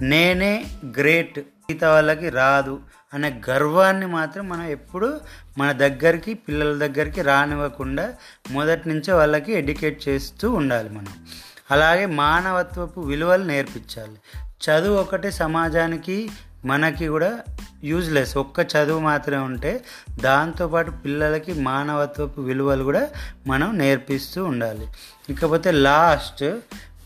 నేనే 0.02 0.66
గ్రేట్ 0.90 1.38
మిగతా 1.38 1.92
వాళ్ళకి 1.92 2.28
రాదు 2.28 2.80
అనే 3.14 3.42
గర్వాన్ని 3.50 4.06
మాత్రం 4.06 4.48
మనం 4.48 4.64
ఎప్పుడు 4.64 5.20
మన 5.58 5.72
దగ్గరికి 5.72 6.34
పిల్లల 6.34 6.86
దగ్గరికి 6.86 7.22
రానివ్వకుండా 7.22 8.14
మొదటి 8.50 8.88
నుంచే 8.88 9.12
వాళ్ళకి 9.12 9.52
ఎడ్యుకేట్ 9.52 10.08
చేస్తూ 10.08 10.52
ఉండాలి 10.52 10.88
మనం. 10.88 11.26
అలాగే 11.70 12.06
మానవత్వపు 12.06 13.00
విలువలు 13.00 13.44
నేర్పించాలి. 13.44 14.16
చదువు 14.36 14.98
ఒకటే 14.98 15.30
సమాజానికి 15.30 16.30
మనకి 16.64 17.06
కూడా 17.06 17.40
యూజ్లెస్ 17.84 18.36
ఒక్క 18.36 18.60
చదువు 18.60 18.98
మాత్రమే 18.98 19.44
ఉంటే 19.44 19.84
దాంతోపాటు 20.20 20.90
పిల్లలకి 20.90 21.52
మానవత్వపు 21.52 22.40
విలువలు 22.40 22.84
కూడా 22.84 23.08
మనం 23.46 23.78
నేర్పిస్తూ 23.78 24.44
ఉండాలి. 24.44 24.88
ఇకపోతే 25.28 25.70
లాస్ట్ 25.70 26.44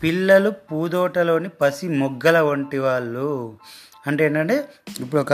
పిల్లలు 0.02 0.50
పూదోటలోని 0.50 1.48
పసి 1.48 1.88
మొగ్గల 1.88 2.38
వంటి 2.38 2.78
వాళ్ళు. 2.78 3.58
అంటే 4.06 4.24
ఏంటంటే 4.24 4.68
ఇప్పుడు 5.00 5.20
ఒక 5.20 5.32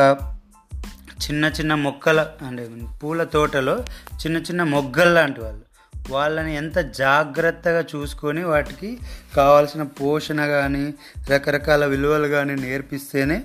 చిన్న 1.19 1.45
చిన్న 1.45 1.75
మొక్కల 1.75 2.27
అంటే 2.47 2.69
పూల 3.03 3.25
తోటలో 3.25 3.79
చిన్న 4.15 4.37
చిన్న 4.37 4.63
మొగ్గలు 4.63 5.15
లాంటి 5.15 5.41
వాళ్ళు. 5.41 5.69
వాళ్ళని 6.11 6.57
ఎంత 6.57 6.79
జాగ్రత్తగా 6.79 7.85
చూసుకొని 7.97 8.45
వాటికి 8.45 8.99
కావాల్సిన 9.37 9.83
పోషణ 9.83 10.47
కానీ 10.47 10.95
రకరకాల 11.31 11.87
విలువలు 11.87 12.29
కానీ 12.29 12.55
నేర్పిస్తేనే 12.55 13.45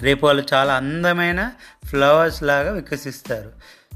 రేపు 0.00 0.26
వాళ్ళు 0.26 0.44
చాలా 0.54 0.74
అందమైన 0.74 1.50
ఫ్లవర్స్ 1.84 2.42
లాగా 2.42 2.72
వికసిస్తారు. 2.72 3.52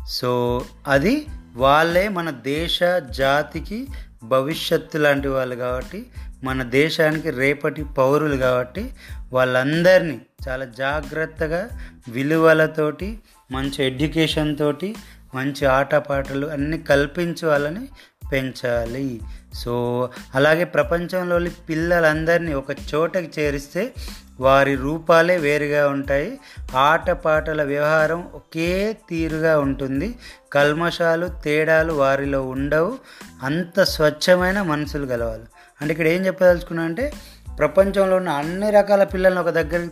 సో 0.06 0.64
అది 0.88 1.26
వాళ్ళే 1.54 2.08
మన 2.08 2.30
దేశ 2.30 2.80
జాతికి 3.10 3.86
భవిష్యత్తు 4.22 4.98
లాంటి 4.98 5.28
వాళ్ళు 5.28 5.56
కాబట్టి 5.56 6.06
మన 6.44 6.62
దేశానికి 6.62 7.30
రేపటి 7.30 7.84
పౌరులు 7.84 8.36
కాబట్టి 8.36 8.90
వాళ్ళందరినీ 9.32 10.20
చాలా 10.48 10.64
జాగ్రత్తగా 10.64 11.68
విలువలతోటి 12.08 13.18
మంచి 13.52 13.84
ఎడ్యుకేషన్ 13.84 14.58
తోటి 14.58 14.94
మంచి 15.34 15.66
ఆటపాటలు 15.66 16.46
అన్నీ 16.46 16.78
కల్పించి 16.78 17.46
వాళ్ళని 17.46 17.88
పెంచాలి. 18.32 19.20
సో 19.54 20.08
అలాగే 20.34 20.64
ప్రపంచంలోని 20.64 21.50
పిల్లలందరినీ 21.50 22.54
ఒక 22.54 22.66
చోటకి 22.94 23.40
చేరిస్తే 23.40 23.92
వారి 24.40 24.74
రూపాలే 24.74 25.36
వేరుగా 25.36 25.88
ఉంటాయి. 25.88 26.40
ఆటపాటల 26.76 27.62
వ్యవహారం 27.62 28.28
ఒకే 28.34 28.96
తీరుగా 29.10 29.60
ఉంటుంది. 29.60 30.14
కల్మషాలు 30.52 31.26
తేడాలు 31.44 31.92
వారిలో 31.92 32.48
ఉండవు. 32.48 32.98
అంత 33.42 33.82
స్వచ్ఛమైన 33.82 34.62
మనసులు 34.62 35.06
గలవాలి 35.06 35.42
అంటే 35.80 35.92
ఇక్కడ 35.92 36.06
ఏం 36.06 36.26
చెప్పదలుచుకున్నా 36.26 36.84
అంటే 36.84 37.12
ప్రపంచంలో 37.58 38.16
ఉన్న 38.16 38.28
అన్ని 38.28 38.70
రకాల 38.70 39.04
పిల్లల్ని 39.04 39.40
ఒక 39.40 39.48
దగ్గర 39.48 39.88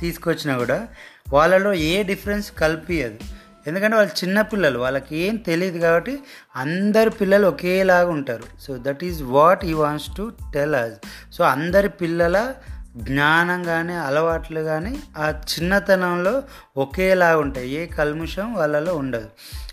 తీసుకొచ్చినా 0.00 0.58
కూడా 0.58 0.88
వాళ్ళలో 1.32 1.74
ఏ 1.74 2.02
డిఫరెన్స్ 2.02 2.52
కల్పియదు. 2.52 3.16
ఎందుకంటే 3.66 3.96
వాళ్ళు 3.96 4.24
చిన్న 4.24 4.40
పిల్లలు 4.40 4.78
వాళ్ళకి 4.78 5.16
ఏం 5.16 5.36
తెలియదు 5.36 5.78
కాబట్టి 5.78 6.18
అందరి 6.56 7.10
పిల్లలు 7.10 7.46
ఒకేలాగా 7.46 8.08
ఉంటారు. 8.08 8.42
So 8.60 8.78
that 8.78 9.04
is 9.04 9.22
what 9.22 9.64
he 9.64 9.72
wants 9.72 10.16
to 10.16 10.32
tell 10.54 10.74
us 10.74 10.98
so 11.32 11.44
అందరి 11.44 11.88
పిల్లల 11.88 12.54
జ్ఞానం 12.96 13.64
కానీ 13.64 13.94
అలవాట్లు 13.94 14.60
కానీ 14.60 15.02
ఆ 15.16 15.28
చిన్నతనంలో 15.28 16.42
ఒకేలాగా 16.76 17.38
ఉంటాయి. 17.38 17.70
ఏ 17.70 17.86
కల్ముషం 17.86 18.54
వాళ్ళలో 18.54 18.96
ఉండదు. 18.96 19.28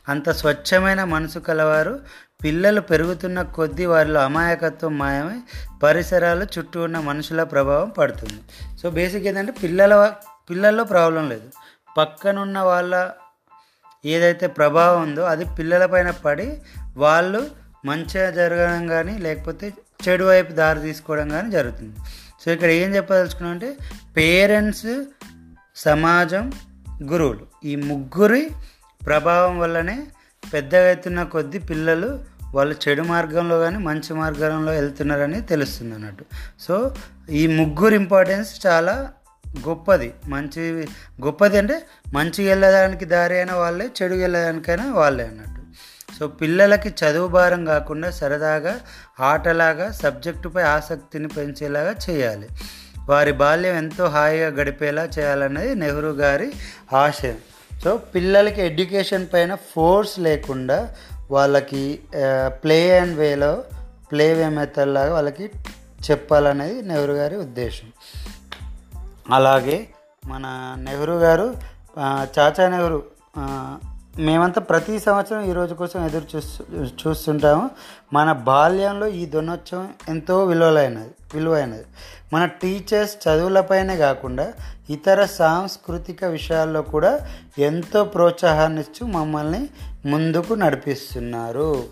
అంత 0.09 0.29
స్వచ్ఛమైన 0.29 1.03
మనసు 1.03 1.39
కలవారు 1.39 1.99
పిల్లలు 2.43 2.81
పెరుగుతున్న 2.81 3.41
కొద్దీ 3.41 3.85
వారిలో 3.85 4.19
అమాయకత్వం 4.19 4.97
మాయమై 4.97 5.39
పరిసరాలు 5.83 6.47
చుట్టూ 6.57 6.83
ఉన్న 6.83 6.99
మనుషుల 6.99 7.43
ప్రభావం 7.43 7.89
పడుతుంది. 7.89 8.41
సో 8.77 8.89
బేసిక్ 8.89 9.27
ఏంటంటే 9.27 9.51
పిల్లల 9.51 10.13
పిల్లల్లో 10.49 10.83
ప్రాబ్లం 10.83 11.29
లేదు. 11.29 11.51
పక్కనున్న 11.97 12.59
వాళ్ళ 12.59 13.09
ఏదైతే 14.05 14.47
ప్రభావం 14.47 15.01
ఉందో 15.01 15.21
అది 15.21 15.45
పిల్లలపైన 15.45 16.11
పడి 16.11 16.61
వాళ్ళు 16.97 17.47
మంచిగా 17.85 18.29
జరగడం 18.29 18.87
కానీ 18.87 19.17
లేకపోతే 19.17 19.73
చెడు 20.09 20.23
వైపు 20.23 20.51
దారి 20.51 20.79
తీసుకోవడం 20.79 21.29
కానీ 21.29 21.51
జరుగుతుంది. 21.51 21.95
సో 22.41 22.51
ఇక్కడ 22.51 22.69
ఏం 22.69 22.95
చెప్పదలుచుకున్నాం 22.95 23.53
అంటే 23.53 23.69
పేరెంట్స్ 24.17 25.03
సమాజం 25.75 26.51
గురువులు. 27.03 27.45
ఈ 27.65 27.75
ముగ్గురి 27.75 28.49
ప్రభావం 29.05 29.59
వల్లనే 29.59 29.97
పెద్దగా 30.53 30.87
అవుతున్న 30.87 31.23
కొద్దీ 31.23 31.59
పిల్లలు 31.59 32.09
వాళ్ళు 32.55 32.75
చెడు 32.89 33.01
మార్గంలో 33.01 33.59
కానీ 33.59 33.77
మంచి 33.77 34.13
మార్గంలో 34.13 34.71
వెళ్తున్నారని 34.71 35.41
తెలుస్తుంది 35.41 35.95
అన్నట్టు. 35.95 36.25
సో 36.59 36.95
ఈ 37.29 37.47
ముగ్గురు 37.47 37.95
ఇంపార్టెన్స్ 37.95 38.67
చాలా 38.67 39.11
గొప్పది. 39.67 40.13
మంచి 40.27 40.87
గొప్పది 41.25 41.57
అంటే 41.57 41.81
మంచిగా 42.13 42.49
వెళ్ళడానికి 42.49 43.05
దారి 43.05 43.35
అయిన 43.35 43.53
వాళ్ళే 43.53 43.87
చెడు 44.01 44.13
వెళ్ళడానికైనా 44.13 44.93
వాళ్ళే 44.93 45.23
అన్నట్టు. 45.23 45.50
సో 46.19 46.27
పిల్లలకి 46.27 46.89
చదువు 47.01 47.27
భారం 47.27 47.61
కాకుండా 47.65 48.11
సరదాగా 48.11 48.73
ఆటలాగా 49.19 49.91
సబ్జెక్టుపై 49.91 50.63
ఆసక్తిని 50.75 51.27
పెంచేలాగా 51.27 51.93
చేయాలి. 52.09 52.47
వారి 53.09 53.31
బాల్యం 53.31 53.75
ఎంతో 53.75 54.05
హాయిగా 54.05 54.47
గడిపేలా 54.47 55.03
చేయాలన్నది 55.19 55.71
నెహ్రూ 55.75 56.11
గారి 56.23 56.49
ఆశయం 56.95 57.37
సో 57.83 57.91
పిల్లలకి 57.97 58.61
ఎడ్యుకేషన్ 58.61 59.25
పైన 59.33 59.55
ఫోర్స్ 59.55 60.19
లేకుండా 60.19 60.77
వాళ్ళకి 61.31 61.83
ప్లే 62.63 62.99
అండ్ 62.99 63.15
వేలో 63.17 63.63
ప్లే 64.11 64.33
వే 64.33 64.49
మెథడ్ 64.49 64.93
లాగా 64.93 65.13
వాళ్ళకి 65.13 65.45
చెప్పాలనేది 66.09 66.81
నెహ్రూ 66.81 67.13
గారి 67.13 67.35
ఉద్దేశం. 67.35 67.87
అలాగే 69.33 69.77
మన 70.23 70.45
నెహ్రూ 70.79 71.15
గారు 71.19 71.47
చాచా 72.35 72.65
నెహ్రూ 72.69 72.99
మేమంతా 74.19 74.61
ప్రతి 74.61 74.99
సంవత్సరం 74.99 75.41
ఈ 75.41 75.51
రోజు 75.51 75.73
కోసం 75.73 76.05
ఎదురు 76.05 76.35
చూస్తూ 76.35 76.65
చూస్తుంటాము. 77.09 77.69
మన 78.13 78.31
బాల్యంలో 78.31 79.07
ఈ 79.07 79.25
దినోత్సవం 79.25 79.89
ఎంతో 80.09 80.45
విలువలైనది 80.45 81.09
విలువైనది. 81.33 81.83
మన 82.33 82.45
టీచర్స్ 82.45 83.27
చదువులపైనే 83.27 83.97
కాకుండా 83.97 84.53
ఇతర 84.89 85.25
సాంస్కృతిక 85.25 86.25
విషయాల్లో 86.25 86.81
కూడా 86.81 87.27
ఎంతో 87.59 88.03
ప్రోత్సాహాన్ని 88.03 88.81
ఇస్తూ 88.81 89.05
మమ్మల్ని 89.05 89.69
ముందుకు 90.05 90.53
నడిపిస్తున్నారు. 90.53 91.83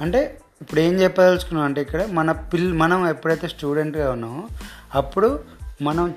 అంటే 0.00 0.40
ఇప్పుడు 0.60 0.80
ఏం 0.80 0.94
చెప్పదలుచుకున్నాం 0.94 1.64
అంటే 1.64 1.80
ఇక్కడ 1.80 2.06
మన 2.06 2.32
పిల్ 2.32 2.72
మనం 2.72 3.08
ఎప్పుడైతే 3.08 3.48
స్టూడెంట్గా 3.48 4.12
ఉన్నామో 4.12 4.48
అప్పుడు 4.94 5.40
మనం 5.82 6.14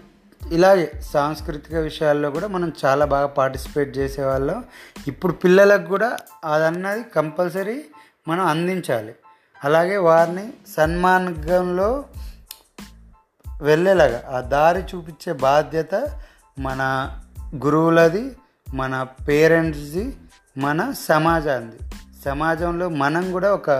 ఇలాగే 0.47 0.91
సాంస్కృతిక 1.13 1.75
విషయాల్లో 1.75 2.31
కూడా 2.31 2.47
మనం 2.47 2.71
చాలా 2.85 3.05
బాగా 3.05 3.25
పార్టిసిపేట్ 3.25 3.97
చేసేవాళ్ళం. 3.97 4.63
ఇప్పుడు 5.07 5.33
పిల్లలకు 5.33 5.83
కూడా 5.83 6.17
అదన్నది 6.45 7.03
కంపల్సరీ 7.03 7.85
మనం 8.27 8.45
అందించాలి. 8.45 9.15
అలాగే 9.63 9.97
వారిని 9.97 10.53
సన్మార్గంలో 10.77 12.05
వెళ్ళేలాగా 13.61 14.23
ఆ 14.37 14.39
దారి 14.39 14.83
చూపించే 14.95 15.33
బాధ్యత 15.33 16.11
మన 16.59 17.11
గురువులది 17.65 18.35
మన 18.73 19.07
పేరెంట్స్ది 19.27 20.17
మన 20.57 20.91
సమాజాన్ని 20.91 21.89
సమాజంలో 22.25 22.89
మనం 22.89 23.31
కూడా 23.31 23.53
ఒక 23.53 23.71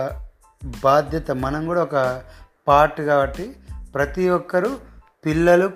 బాధ్యత 0.84 1.30
మనం 1.30 1.66
కూడా 1.66 1.82
ఒక 1.82 2.22
పార్ట్ 2.68 3.00
కాబట్టి 3.00 3.56
ప్రతి 3.94 4.28
ఒక్కరూ 4.28 4.76
పిల్లలు 5.24 5.70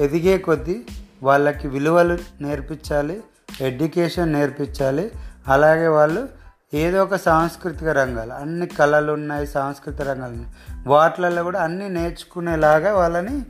ఎదిగే 0.00 0.38
కొద్దీ 0.38 0.82
వాళ్ళకి 1.22 1.68
విలువలు 1.68 2.18
నేర్పించాలి 2.40 3.20
ఎడ్యుకేషన్ 3.60 4.32
నేర్పించాలి 4.32 5.10
అలాగే 5.48 5.86
వాళ్ళు 5.86 6.28
ఏదో 6.74 7.02
ఒక 7.02 7.16
సాంస్కృతిక 7.16 7.88
రంగాలు 7.88 8.32
అన్ని 8.32 8.66
కళలు 8.66 9.12
ఉన్నాయి 9.12 9.46
సాంస్కృతిక 9.46 10.02
రంగాలు 10.02 10.32
ఉన్నాయి. 10.32 10.54
వాటిలలో 10.86 11.42
కూడా 11.42 11.62
అన్నీ 11.62 11.88
నేర్చుకునేలాగా 11.88 12.94
వాళ్ళని 12.94 13.42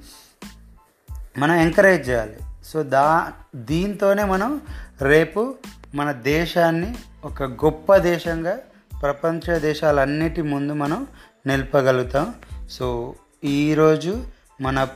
మనం 1.39 1.55
ఎంకరేజ్ 1.55 2.11
చేయాలి. 2.11 2.37
సో 2.65 2.83
దా 2.83 3.33
దీంతోనే 3.57 4.25
మనం 4.25 4.61
రేపు 5.03 5.55
మన 5.95 6.13
దేశాన్ని 6.13 6.95
ఒక 7.25 7.43
గొప్ప 7.43 7.97
దేశంగా 7.97 8.59
ప్రపంచ 9.03 9.59
దేశాలన్నిటి 9.59 10.43
ముందు 10.43 10.73
మనం 10.73 11.07
నిలపగలుగుతాం. 11.47 12.35
సో 12.71 13.15
ఈరోజు 13.45 14.25
మన 14.61 14.89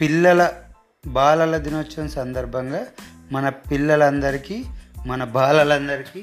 పిల్లల 0.00 0.50
బాలల 1.04 1.56
దినోత్సవం 1.56 2.08
సందర్భంగా 2.08 2.82
మన 3.32 3.48
పిల్లలందరికీ 3.48 4.64
మన 5.06 5.24
బాలలందరికీ 5.24 6.20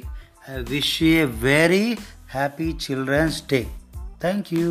I 0.49 0.57
wish 0.69 1.03
a 1.03 1.25
very 1.25 1.97
happy 2.31 2.67
children's 2.83 3.39
day 3.51 3.59
thank 4.21 4.53
you 4.53 4.69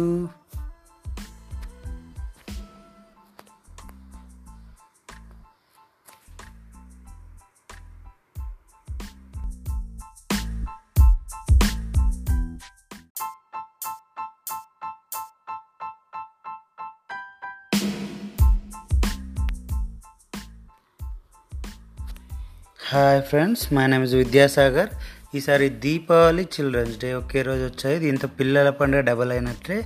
hi 22.90 23.22
friends 23.22 23.72
my 23.72 23.86
name 23.86 24.04
is 24.04 24.14
Vidyasagar 24.14 24.88
ఈసారి 25.34 25.68
దీపావళి 25.68 26.42
చిల్డ్రన్స్ 26.42 26.98
డే 26.98 27.14
ఒకే 27.14 27.42
రోజు 27.42 27.64
వచ్చాయి. 27.64 27.98
దీంతో 27.98 28.28
పిల్లల 28.28 28.70
పండుగ 28.70 29.00
డబల్ 29.00 29.32
అయినట్లే 29.32 29.84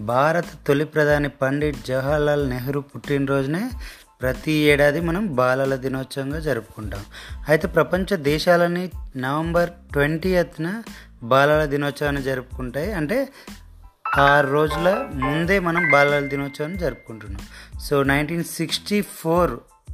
భారత 0.00 0.44
తొలి 0.66 0.84
ప్రధాని 0.84 1.28
పండిట్ 1.28 1.76
జవహర్లాల్ 1.86 2.50
నెహ్రూ 2.50 2.80
పుట్టినరోజునే 2.80 3.70
ప్రతి 4.20 4.52
ఏడాది 4.52 5.00
మనం 5.00 5.34
బాలల 5.34 5.74
దినోత్సవంగా 5.74 6.38
జరుపుకుంటాం. 6.38 7.04
అయితే 7.48 7.68
ప్రపంచ 7.68 8.16
దేశాలని 8.16 8.90
నవంబర్ 9.16 9.70
ట్వంటీయత్న 9.70 10.82
బాలల 11.22 11.64
దినోత్సవాన్ని 11.64 12.22
జరుపుకుంటాయి. 12.22 12.92
అంటే 12.92 13.28
ఆరు 14.16 14.46
రోజుల 14.46 15.06
ముందే 15.14 15.58
మనం 15.58 15.90
బాలల 15.90 16.26
దినోత్సవాన్ని 16.26 16.78
జరుపుకుంటున్నాం. 16.78 17.46
సో 17.80 18.02
నైన్టీన్ 18.02 18.44
సిక్స్టీ 18.44 19.02
ఫోర్ 19.02 19.50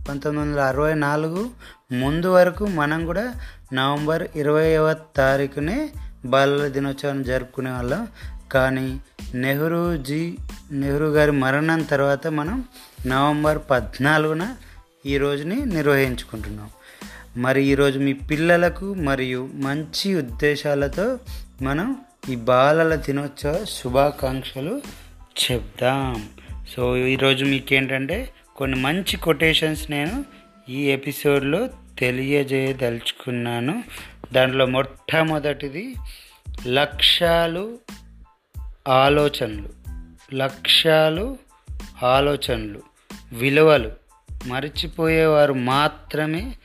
పంతొమ్మిది 0.09 0.49
వందల 0.49 0.61
అరవై 0.61 0.94
నాలుగు 0.94 1.51
ముందు 1.92 2.26
వరకు 2.26 2.66
మనం 2.66 3.07
కూడా 3.07 3.35
నవంబర్ 3.72 4.29
ఇరవైవ 4.37 4.92
తారీఖునే 4.92 5.90
బాలల 6.24 6.66
దినోత్సవాన్ని 6.66 7.24
జరుపుకునే 7.24 7.70
వాళ్ళం. 7.70 8.09
కానీ 8.53 9.00
నెహ్రూజీ 9.35 10.35
నెహ్రూ 10.72 11.09
గారి 11.09 11.31
మరణం 11.31 11.83
తర్వాత 11.83 12.26
మనం 12.26 12.64
నవంబర్ 13.07 13.59
పద్నాలుగున 13.70 14.57
ఈ 15.07 15.18
రోజుని 15.18 15.66
నిర్వహించుకుంటున్నాం. 15.66 16.70
మరి 17.37 17.64
ఈరోజు 17.64 17.98
మీ 17.98 18.12
పిల్లలకు 18.12 18.94
మరియు 18.94 19.48
మంచి 19.55 20.14
ఉద్దేశాలతో 20.14 21.18
మనం 21.62 21.96
ఈ 22.29 22.37
బాలల 22.37 22.94
దినోత్సవ 22.94 23.64
శుభాకాంక్షలు 23.68 24.81
చెప్దాం. 25.50 26.29
సో 26.76 26.96
ఈరోజు 26.96 27.44
మీకేంటంటే 27.44 28.31
కొన్ని 28.57 28.81
మంచి 28.81 29.16
కొటేషన్స్ 29.16 29.90
నేను 29.90 30.24
ఈ 30.68 30.83
ఎపిసోడ్లో 30.83 31.68
తెలియజేయదలుచుకున్నాను. 32.01 33.85
దాంట్లో 34.33 34.67
మొట్టమొదటిది 34.67 35.95
లక్ష్యాలు 36.67 37.79
ఆలోచనలు. 38.89 39.69
లక్ష్యాలు 40.35 41.39
ఆలోచనలు. 42.03 42.83
విలువలు. 43.33 43.93
మర్చిపోయేవారు 44.47 45.53
మాత్రమే 45.53 46.57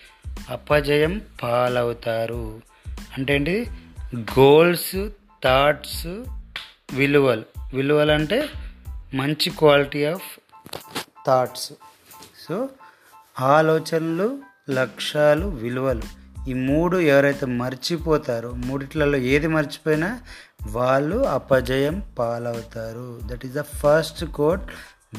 అపజయం 0.50 1.22
పాలవుతారు. 1.44 2.62
అంటే 3.18 3.36
ఏంటి 3.36 3.66
గోల్స్ 4.18 5.10
థాట్స్ 5.44 6.08
విలువలు. 6.94 7.44
విలువలు 7.74 8.12
అంటే 8.12 8.50
మంచి 9.14 9.50
క్వాలిటీ 9.50 10.06
ఆఫ్ 10.06 10.40
థాట్స్. 11.28 11.74
సో 12.48 12.70
ఆలోచనలు 13.42 14.55
లక్ష్యాలు 14.70 15.46
విలువలు. 15.46 16.02
ఈ 16.50 16.54
మూడు 16.54 16.98
ఎవరైతే 16.98 17.46
మర్చిపోతారో 17.46 18.52
మూడిట్లలో 18.52 19.18
ఏది 19.18 19.48
మర్చిపోయినా 19.48 20.20
వాళ్ళు 20.70 21.18
అపజయం 21.18 22.04
పాలవుతారు. 22.20 23.20
That 23.26 23.46
is 23.46 23.54
the 23.54 23.62
first 23.62 24.26
quote 24.26 24.62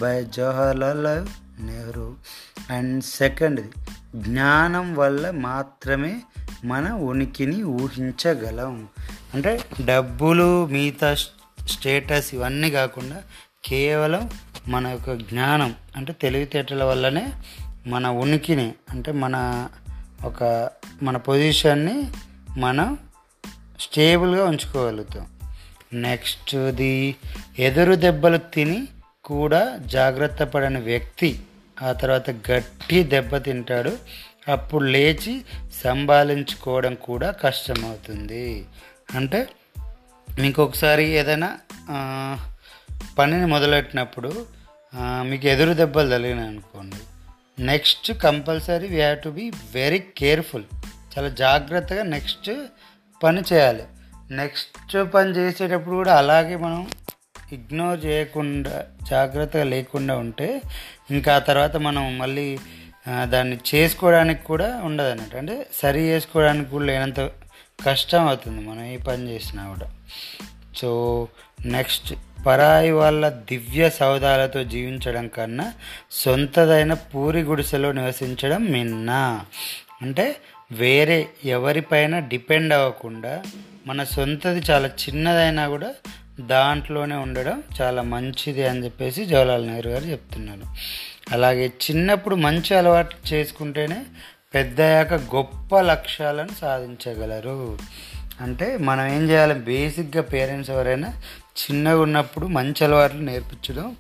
by 0.01 0.25
Jawaharlal 0.25 1.27
Nehru 1.61 2.15
and 2.71 3.05
సెకండ్ది 3.05 3.71
జ్ఞానం 4.17 4.95
వల్ల 4.95 5.31
మాత్రమే 5.31 6.21
మన 6.65 6.93
ఉనికిని 6.93 7.63
ఊహించగలం. 7.63 8.89
అంటే 9.35 9.61
డబ్బులు 9.85 10.67
మిగతా 10.67 11.15
స్టేటస్ 11.67 12.35
ఇవన్నీ 12.35 12.71
కాకుండా 12.71 13.23
కేవలం 13.65 14.31
మన 14.69 14.87
యొక్క 14.87 15.13
జ్ఞానం 15.13 15.75
అంటే 15.97 16.13
తెలివితేటల 16.13 16.85
వల్లనే 16.85 17.33
మన 17.87 18.07
ఉనికిని 18.07 18.75
అంటే 18.91 19.13
మన 19.13 19.69
ఒక 20.25 20.71
మన 21.03 21.17
పొజిషన్ని 21.17 22.05
మనం 22.59 22.99
స్టేబుల్గా 23.81 24.45
ఉంచుకోగలుగుతాం. 24.45 25.27
నెక్స్ట్ది 25.93 27.17
ఎదురు 27.59 27.95
దెబ్బలు 27.95 28.39
తిని 28.39 28.89
కూడా 29.25 29.79
జాగ్రత్త 29.87 30.43
పడని 30.43 30.81
వ్యక్తి 30.81 31.41
ఆ 31.83 31.93
తర్వాత 31.93 32.31
గట్టి 32.31 33.03
దెబ్బ 33.03 33.37
తింటాడు 33.37 33.99
అప్పుడు 34.49 34.85
లేచి 34.85 35.45
సంభాలించుకోవడం 35.85 36.95
కూడా 36.95 37.31
కష్టమవుతుంది. 37.31 38.67
అంటే 39.15 39.49
మీకు 40.39 40.63
ఒకసారి 40.63 41.05
ఏదైనా 41.05 41.59
పనిని 43.19 43.47
మొదలెట్టినప్పుడు 43.47 44.47
మీకు 44.99 45.47
ఎదురు 45.47 45.73
దెబ్బలు 45.73 46.09
తగిలినాయి 46.09 46.49
అనుకోండి 46.49 46.97
next 47.59 48.13
compulsory 48.13 48.89
we 48.89 48.97
have 48.97 49.19
to 49.19 49.29
be 49.29 49.51
very 49.73 49.99
careful 49.99 50.65
చాలా 51.13 51.29
జాగ్రత్తగా 51.29 52.03
నెక్స్ట్ 52.03 52.51
పని 53.23 53.43
చేయాలి. 53.53 53.85
నెక్స్ట్ 54.31 54.97
పని 55.15 55.31
చేసేటప్పుడు 55.31 55.97
కూడా 55.97 56.17
అలాగే 56.17 56.57
మనం 56.57 56.87
ఇగ్నోర్ 57.53 58.05
చేయకుండా 58.05 58.85
జాగ్రత్తగా 59.11 59.65
లేకుండా 59.65 60.17
ఉంటే 60.17 60.63
ఇంకా 61.11 61.35
ఆ 61.35 61.39
తర్వాత 61.39 61.77
మనం 61.77 62.19
మళ్ళీ 62.19 62.59
దాన్ని 63.29 63.59
చేసుకోవడానికి 63.75 64.43
కూడా 64.43 64.81
ఉండదు 64.85 65.11
అన్నట్టు 65.11 65.37
అంటే 65.37 65.67
సరి 65.83 66.01
చేసుకోవడానికి 66.01 66.71
కూడా 66.71 66.85
లేనంత 66.85 67.21
కష్టం 67.87 68.27
అవుతుంది 68.27 68.61
మనం 68.69 68.85
ఏ 68.85 68.97
పని 68.97 69.31
చేసినా 69.31 69.69
కూడా. 69.69 69.89
సో 70.77 70.89
నెక్స్ట్ 71.67 72.15
పరాయి 72.47 72.91
వాళ్ళ 72.91 73.29
దివ్య 73.29 73.91
సౌదాలతో 73.91 74.65
జీవించడం 74.65 75.29
కన్నా 75.29 75.73
సొంతదైన 76.11 76.95
పూరి 76.95 77.41
గుడిసెలో 77.41 77.93
నివసించడం 77.93 78.65
మిన్న. 78.65 79.41
అంటే 80.03 80.37
వేరే 80.73 81.29
ఎవరిపైన 81.45 82.19
డిపెండ్ 82.19 82.75
అవ్వకుండా 82.75 83.43
మన 83.87 84.05
సొంతది 84.05 84.63
చాలా 84.71 84.89
చిన్నదైనా 84.89 85.69
కూడా 85.69 85.95
దాంట్లోనే 86.41 87.15
ఉండడం 87.15 87.63
చాలా 87.83 88.03
మంచిది 88.03 88.67
అని 88.67 88.85
చెప్పేసి 88.85 89.25
జవహర్లాల్ 89.25 89.69
నెహ్రూ 89.69 89.91
గారు 89.91 90.05
చెప్తున్నారు. 90.05 90.61
అలాగే 91.33 91.67
చిన్నప్పుడు 91.67 92.35
మంచి 92.35 92.75
అలవాటు 92.75 93.17
చేసుకుంటేనే 93.33 93.97
పెద్దయ్యాక 94.55 95.15
గొప్ప 95.15 95.81
లక్ష్యాలను 95.81 96.49
సాధించగలరు. 96.61 97.79
అంటే 98.41 98.77
మనం 98.77 99.07
ఏం 99.07 99.31
చేయాలి? 99.31 99.55
బేసిక్గా 99.55 100.23
పేరెంట్స్ 100.23 100.71
ఎవరైనా 100.71 101.23
చిన్నగా 101.57 102.01
ఉన్నప్పుడు 102.01 102.47
మంచి 102.47 102.85
అలవాట్లు 102.85 103.21
నేర్పించడం 103.21 103.97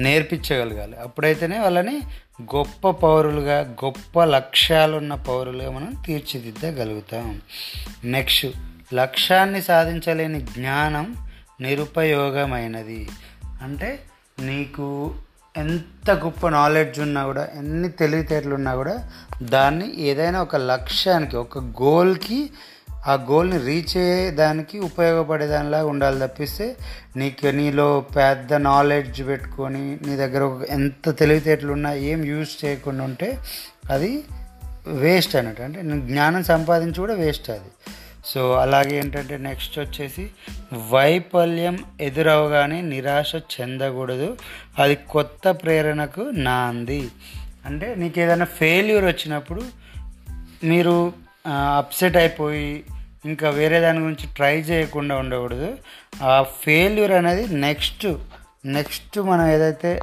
నేర్పించగలగాలి. 0.00 0.96
అప్పుడైతేనే 0.96 1.58
వాళ్ళని 1.58 2.00
గొప్ప 2.42 2.90
పౌరులుగా 2.90 3.60
గొప్ప 3.84 4.24
లక్ష్యాలున్న 4.24 5.14
పౌరులుగా 5.14 5.70
మనం 5.70 6.02
తీర్చిదిద్దగలుగుతాం. 6.06 7.40
నెక్స్ట్ 8.04 8.46
లక్ష్యాన్ని 8.94 9.62
సాధించలేని 9.62 10.40
జ్ఞానం 10.40 11.16
నిరుపయోగమైనది. 11.60 13.08
అంటే 13.62 14.02
నీకు 14.40 15.14
ఎంత 15.56 16.10
గొప్ప 16.10 16.48
నాలెడ్జ్ 16.48 17.00
ఉన్నా 17.00 17.24
కూడా 17.24 17.48
ఎన్ని 17.54 17.88
తెలివితేటలు 17.88 18.54
ఉన్నా 18.54 18.74
కూడా 18.74 19.10
దాన్ని 19.42 20.00
ఏదైనా 20.00 20.42
ఒక 20.42 20.56
లక్ష్యానికి 20.56 21.36
ఒక 21.36 21.58
గోల్కి 21.58 22.50
ఆ 23.08 23.14
గోల్ని 23.14 23.58
రీచ్ 23.58 23.96
అయ్యేదానికి 23.96 24.78
ఉపయోగపడే 24.78 25.46
దానిలాగా 25.46 25.86
ఉండాలి 25.86 26.26
తప్పిస్తే 26.26 26.76
నీకు 27.16 27.46
నీలో 27.46 28.04
పెద్ద 28.16 28.54
నాలెడ్జ్ 28.54 29.26
పెట్టుకొని 29.26 29.98
నీ 30.06 30.16
దగ్గర 30.16 30.42
ఒక 30.42 30.62
ఎంత 30.70 31.18
తెలివితేటలు 31.18 31.72
ఉన్నా 31.72 31.92
ఏం 31.92 32.24
యూజ్ 32.24 32.64
చేయకుండా 32.64 33.04
ఉంటే 33.04 33.38
అది 33.90 34.24
వేస్ట్ 34.86 35.36
అన్నట్టు. 35.36 35.62
అంటే 35.62 35.82
జ్ఞానం 35.82 36.42
సంపాదించి 36.44 36.94
కూడా 36.94 37.14
వేస్ట్ 37.14 37.50
అది. 37.50 37.90
సో 38.24 38.52
అలాగే 38.52 38.98
ఏంటంటే 38.98 39.36
నెక్స్ట్ 39.36 39.78
వచ్చేసి 39.78 40.30
వైఫల్యం 40.90 41.84
ఎదురవగానే 42.00 42.80
నిరాశ 42.80 43.32
చెందకూడదు. 43.34 44.36
అది 44.78 44.94
కొత్త 44.94 45.48
ప్రేరణకు 45.48 46.20
నాంది. 46.20 47.08
అంటే 47.66 47.94
నీకు 47.94 48.20
ఏదైనా 48.20 48.44
ఫెయిల్యూర్ 48.44 49.04
వచ్చినప్పుడు 49.04 49.62
మీరు 50.64 51.12
అప్సెట్ 51.76 52.16
అయిపోయి 52.16 52.84
ఇంకా 53.24 53.50
వేరే 53.50 53.80
దాని 53.80 53.98
గురించి 53.98 54.26
ట్రై 54.36 54.60
చేయకుండా 54.60 55.16
ఉండకూడదు. 55.16 55.78
ఆ 56.22 56.42
ఫెయిల్యూర్ 56.42 57.12
అనేది 57.12 57.54
నెక్స్ట్ 57.54 58.06
నెక్స్ట్ 58.64 59.18
మనం 59.18 59.46
ఏదైతే 59.46 60.00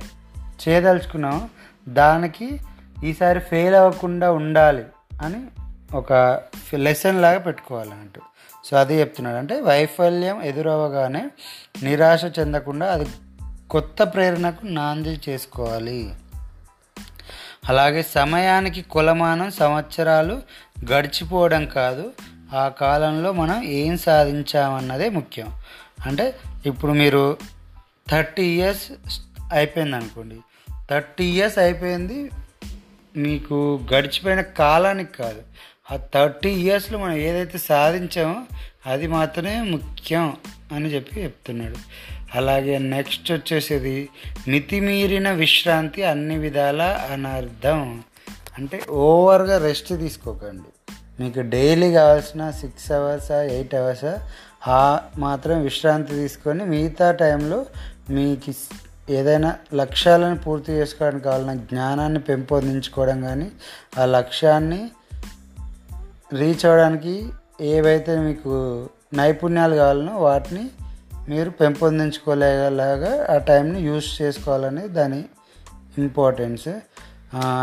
చేయదలుచుకున్నామో 0.68 1.50
దానికి 1.88 2.60
ఈసారి 3.04 3.40
ఫెయిల్ 3.40 3.76
అవ్వకుండా 3.76 4.32
ఉండాలి 4.32 4.84
అని 5.22 5.48
ఒక 5.96 6.42
లెసన్ 6.74 7.22
లాగా 7.22 7.40
పెట్టుకోవాలన్నట్టు 7.40 8.22
సో 8.66 8.78
అది 8.78 9.00
చెప్తున్నాడు. 9.00 9.38
అంటే 9.38 9.62
వైఫల్యం 9.62 10.42
ఎదురవగానే 10.42 11.26
నిరాశ 11.84 12.26
చెందకుండా 12.40 12.94
అది 12.94 13.06
కొత్త 13.70 14.04
ప్రేరణకు 14.04 14.66
నాంది 14.66 15.20
చేసుకోవాలి. 15.30 16.14
అలాగే 17.70 18.04
సమయానికి 18.04 18.82
కొలమానం 18.82 19.52
సంవత్సరాలు 19.52 20.42
గడిచిపోవడం 20.92 21.66
కాదు. 21.66 22.12
ఆ 22.54 22.68
కాలంలో 22.68 23.32
మనం 23.32 23.64
ఏం 23.64 23.98
సాధించామన్నదే 23.98 25.10
ముఖ్యం. 25.10 25.62
అంటే 26.06 26.36
ఇప్పుడు 26.66 26.92
మీరు 26.92 27.38
థర్టీ 28.12 28.44
ఇయర్స్ 28.44 28.92
అయిపోయింది 29.52 29.96
అనుకోండి 29.96 30.36
థర్టీ 30.90 31.26
ఇయర్స్ 31.26 31.58
అయిపోయింది 31.58 32.30
మీకు 33.18 33.80
గడిచిపోయిన 33.94 34.42
కాలానికి 34.42 35.14
కాదు. 35.14 35.42
ఆ 35.92 36.00
థర్టీ 36.14 36.50
ఇయర్స్లో 36.50 37.00
మనం 37.00 37.14
ఏదైతే 37.14 37.58
సాధించామో 37.58 38.42
అది 38.86 39.08
మాత్రమే 39.08 39.62
ముఖ్యం 39.62 40.38
అని 40.72 40.86
చెప్పి 40.86 41.22
చెప్తున్నాడు. 41.22 41.76
అలాగే 42.36 42.78
నెక్స్ట్ 42.78 43.32
వచ్చేసేది 43.32 44.10
మితిమీరిన 44.48 45.32
విశ్రాంతి 45.32 46.04
అన్ని 46.04 46.38
విధాల 46.38 46.82
అనర్థం. 46.82 48.04
అంటే 48.58 48.82
ఓవర్గా 48.90 49.58
రెస్ట్ 49.58 49.90
తీసుకోకండి. 49.90 50.75
మీకు 51.20 51.40
డైలీ 51.40 51.94
కావాల్సిన 51.94 52.52
సిక్స్ 52.52 52.92
అవర్సా 52.92 53.42
ఎయిట్ 53.42 53.76
అవర్సా 53.76 54.20
ఆ 54.68 55.00
మాత్రం 55.18 55.62
విశ్రాంతి 55.62 56.16
తీసుకొని 56.16 56.66
మిగతా 56.66 57.12
టైంలో 57.12 57.66
మీకు 58.10 58.54
ఏదైనా 59.12 59.56
లక్ష్యాలను 59.74 60.38
పూర్తి 60.38 60.72
చేసుకోవడానికి 60.72 61.26
కావాలన్న 61.26 61.54
జ్ఞానాన్ని 61.54 62.20
పెంపొందించుకోవడం 62.20 63.22
కానీ 63.22 63.52
ఆ 64.00 64.06
లక్ష్యాన్ని 64.06 64.90
రీచ్ 66.34 66.66
అవ్వడానికి 66.66 67.30
ఏవైతే 67.62 68.20
మీకు 68.20 68.90
నైపుణ్యాలు 69.14 69.76
కావాలనో 69.76 70.18
వాటిని 70.18 70.70
మీరు 71.30 71.50
పెంపొందించుకోలేలాగా 71.50 73.36
ఆ 73.36 73.38
టైంని 73.38 73.82
యూస్ 73.82 74.22
చేసుకోవాలని 74.22 74.88
దాని 74.88 75.26
importance. 75.98 76.70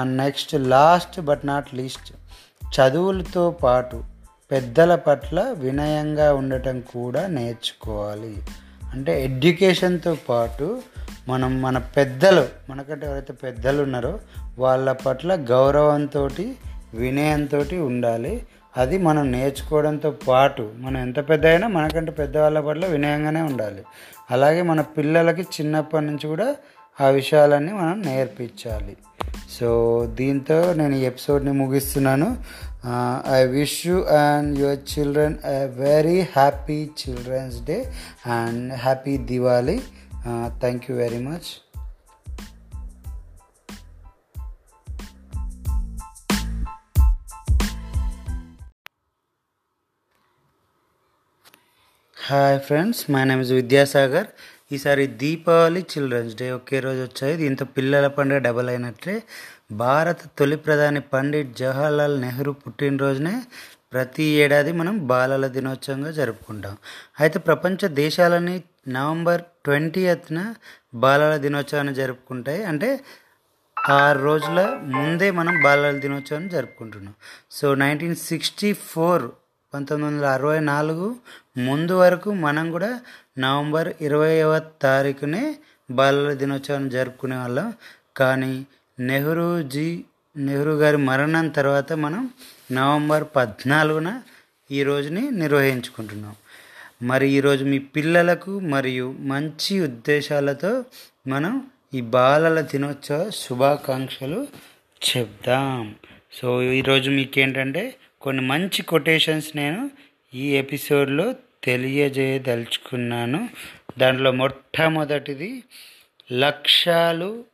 Next 0.02 0.54
last 0.54 1.20
but 1.20 1.46
not 1.46 1.74
least. 1.74 2.12
చదువులతో 2.80 3.50
పాటు 3.50 4.04
పెద్దల 4.50 4.94
పట్ల 4.94 5.54
వినయంగా 5.58 6.34
ఉండటం 6.34 6.80
కూడా 6.80 7.26
నేర్చుకోవాలి. 7.26 8.42
అంటే 8.92 9.24
ఎడ్యుకేషన్తో 9.24 10.16
పాటు 10.28 10.82
మనం 11.28 11.62
మన 11.62 11.78
పెద్దలు 11.78 12.48
మనకంటే 12.70 13.06
ఎవరైతే 13.06 13.32
పెద్దలు 13.32 13.82
ఉన్నారో 13.82 14.20
వాళ్ళ 14.58 14.92
పట్ల 14.92 15.34
గౌరవంతో 15.34 16.30
వినయంతో 16.94 17.64
ఉండాలి. 17.84 18.46
అది 18.76 18.98
మనం 18.98 19.32
నేర్చుకోవడంతో 19.32 20.10
పాటు 20.10 20.70
మనం 20.76 21.00
ఎంత 21.00 21.28
పెద్ద 21.28 21.46
అయినా 21.46 21.68
మనకంటే 21.68 22.12
పెద్దవాళ్ళ 22.12 22.60
పట్ల 22.60 22.86
వినయంగానే 22.86 23.40
ఉండాలి. 23.40 23.84
అలాగే 24.30 24.62
మన 24.62 24.80
పిల్లలకి 24.80 25.42
చిన్నప్పటి 25.42 26.04
నుంచి 26.04 26.26
కూడా 26.26 26.56
ఆ 27.00 27.08
విషయాలన్నీ 27.08 27.72
మనం 27.72 28.02
నేర్పించాలి. 28.02 28.96
సో 29.50 29.70
దీంతో 30.14 30.72
నేను 30.72 30.94
ఈ 30.94 31.00
ఎపిసోడ్ని 31.00 31.52
ముగిస్తున్నాను. 31.52 32.44
I 33.32 33.44
wish 33.44 33.86
you 33.86 34.02
and 34.02 34.58
your 34.58 34.78
children 34.92 35.36
a 35.44 35.64
very 35.64 36.20
happy 36.20 36.90
children's 37.00 37.62
day 37.62 37.92
and 38.26 38.72
happy 38.72 39.18
Diwali 39.18 39.78
thank 40.60 40.90
you 40.90 40.96
very 40.96 41.18
much 41.18 41.50
hi 52.26 52.60
friends 52.60 53.10
my 53.10 53.24
name 53.24 53.40
is 53.40 53.50
Vidyasagar 53.50 54.26
ఈసారి 54.72 55.06
దీపావళి 55.06 55.80
చిల్డ్రన్స్ 55.80 56.36
డే 56.36 56.50
ఒకే 56.50 56.80
రోజు 56.80 57.02
వచ్చాయి. 57.02 57.36
దీంతో 57.36 57.64
పిల్లల 57.64 58.06
పండుగ 58.06 58.38
డబల్ 58.38 58.68
అయినట్లే 58.68 59.22
భారత 59.72 60.16
తొలి 60.38 60.56
ప్రధాని 60.56 61.00
పండిట్ 61.00 61.56
జవహర్లాల్ 61.56 62.20
నెహ్రూ 62.20 62.52
పుట్టినరోజునే 62.52 63.42
ప్రతి 63.92 64.22
ఏడాది 64.22 64.72
మనం 64.72 65.06
బాలల 65.06 65.46
దినోత్సవంగా 65.46 66.10
జరుపుకుంటాం. 66.10 66.76
అయితే 67.20 67.38
ప్రపంచ 67.38 67.88
దేశాలని 67.88 68.62
నవంబర్ 68.88 69.42
ట్వంటీయత్న 69.42 70.54
బాలల 70.94 71.36
దినోత్సవాన్ని 71.36 71.94
జరుపుకుంటాయి. 71.94 72.64
అంటే 72.64 73.00
ఆరు 73.90 74.18
రోజుల 74.22 74.60
ముందే 74.84 75.30
మనం 75.30 75.62
బాలల 75.62 75.90
దినోత్సవాన్ని 75.98 76.50
జరుపుకుంటున్నాం. 76.50 77.14
సో 77.50 77.74
నైన్టీన్ 77.74 78.16
సిక్స్టీ 78.16 78.72
ఫోర్ 78.72 79.22
పంతొమ్మిది 79.74 80.14
వందల 80.14 80.26
అరవై 80.26 80.60
నాలుగు 80.60 81.06
ముందు 81.58 81.92
వరకు 81.92 82.30
మనం 82.32 82.70
కూడా 82.70 83.00
నవంబర్ 83.38 83.92
ఇరవైవ 84.00 84.58
తారీఖునే 84.58 85.54
బాలల 85.90 86.32
దినోత్సవాన్ని 86.32 86.90
జరుపుకునే 86.90 87.36
వాళ్ళం. 87.36 87.72
కానీ 88.16 88.66
నెహ్రూజీ 89.00 90.04
నెహ్రూ 90.36 90.72
గారి 90.72 90.96
మరణం 90.96 91.48
తర్వాత 91.48 91.92
మనం 91.92 92.30
నవంబర్ 92.72 93.24
పద్నాలుగున 93.36 94.22
ఈ 94.70 94.82
రోజుని 94.82 95.30
నిర్వహించుకుంటున్నాం. 95.30 96.36
మరి 97.02 97.30
ఈరోజు 97.30 97.64
మీ 97.64 97.78
పిల్లలకు 97.78 98.60
మరియు 98.60 99.14
మంచి 99.18 99.80
ఉద్దేశాలతో 99.80 100.84
మనం 101.26 101.66
ఈ 101.94 102.00
బాలల 102.00 102.60
దినోత్సవ 102.60 103.30
శుభాకాంక్షలు 103.30 104.46
చెప్దాం. 105.16 105.94
సో 106.32 106.62
ఈరోజు 106.62 107.10
మీకేంటంటే 107.10 107.94
కొన్ని 108.20 108.42
మంచి 108.42 108.82
కొటేషన్స్ 108.82 109.56
నేను 109.56 109.90
ఈ 110.34 110.48
ఎపిసోడ్లో 110.56 111.34
తెలియజేయదలుచుకున్నాను. 111.64 113.48
దాంట్లో 113.98 114.32
మొట్టమొదటిది 114.32 115.64
లక్ష్యాలు 116.32 117.44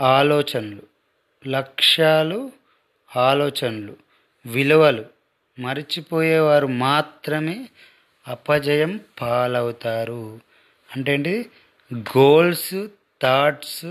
ఆలోచనలు. 0.00 0.82
లక్ష్యాలు 1.48 2.52
ఆలోచనలు. 3.16 3.96
విలువలు. 4.46 5.04
మర్చిపోయేవారు 5.58 6.66
మాత్రమే 6.66 7.68
అపజయం 8.28 9.00
పాలవుతారు. 9.20 10.40
అంటే 10.96 11.14
ఏంటి 11.14 11.50
గోల్స్ 11.94 12.86
థాట్స్ 13.22 13.84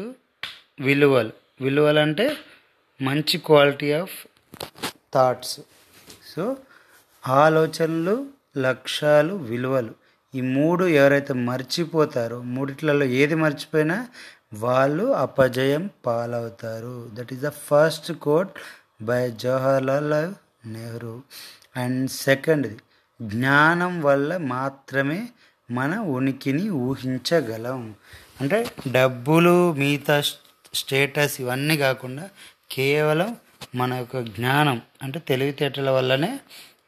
విలువలు. 0.79 1.31
విలువలు 1.61 1.99
అంటే 1.99 2.37
మంచి 3.01 3.37
క్వాలిటీ 3.37 3.91
ఆఫ్ 3.91 4.27
థాట్స్. 5.13 5.59
సో 6.35 6.57
ఆలోచనలు 7.27 8.38
లక్ష్యాలు 8.57 9.33
విలువలు. 9.33 9.95
ఈ 10.35 10.41
మూడు 10.41 10.85
ఎవరైతే 10.85 11.33
మర్చిపోతారో 11.33 12.41
మూడిట్లలో 12.41 13.05
ఏది 13.05 13.35
మర్చిపోయినా 13.35 14.07
వాళ్ళు 14.53 15.03
అపజయం 15.03 15.89
పాలవుతారు. 16.05 17.09
That 17.13 17.33
is 17.33 17.41
the 17.41 17.49
first 17.49 18.11
quote 18.11 18.49
by 19.01 19.31
Jawaharlal 19.31 20.33
Nehru 20.67 21.21
and 21.77 22.09
సెకండ్ది 22.09 22.77
జ్ఞానం 23.21 24.01
వల్ల 24.01 24.37
మాత్రమే 24.37 25.27
మన 25.71 25.97
ఉనికిని 25.97 26.69
ఊహించగలం. 26.69 27.95
అంటే 28.41 28.71
డబ్బులు 28.91 29.73
మిగతా 29.73 30.21
స్టేటస్ 30.73 31.41
ఇవన్నీ 31.41 31.77
కాకుండా 31.77 32.29
కేవలం 32.71 33.37
మన 33.75 33.93
యొక్క 33.93 34.19
జ్ఞానం 34.19 34.81
అంటే 35.03 35.19
తెలివితేటల 35.19 35.89
వల్లనే 35.89 36.39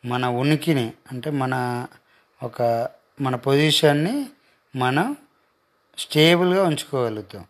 మన 0.06 0.26
ఉనికిని 0.26 0.94
అంటే 1.12 1.30
మన 1.30 1.88
ఒక 2.44 2.62
మన 3.22 3.36
పొజిషన్ని 3.36 4.26
మనం 4.76 5.16
స్టేబుల్గా 5.98 6.64
ఉంచుకోగలుగుతాం. 6.64 7.46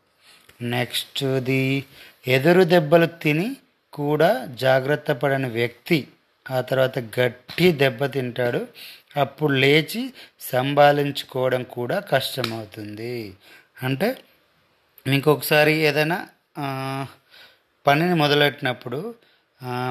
నెక్స్ట్ది 0.62 1.86
ఎదురు 2.28 2.64
దెబ్బలు 2.64 3.06
తిని 3.06 3.58
కూడా 3.94 4.46
జాగ్రత్త 4.46 5.12
పడని 5.12 5.50
వ్యక్తి 5.50 6.08
ఆ 6.52 6.62
తర్వాత 6.62 7.00
గట్టి 7.00 7.72
దెబ్బ 7.72 8.06
తింటాడు 8.06 8.68
అప్పుడు 9.18 9.54
లేచి 9.54 10.14
సంభాలించుకోవడం 10.42 11.64
కూడా 11.64 12.00
కష్టమవుతుంది. 12.00 13.34
అంటే 13.84 14.10
మీకు 15.08 15.32
ఒకసారి 15.32 15.74
ఏదైనా 15.74 16.18
పనిని 17.88 18.16
మొదలెట్టినప్పుడు 18.16 19.16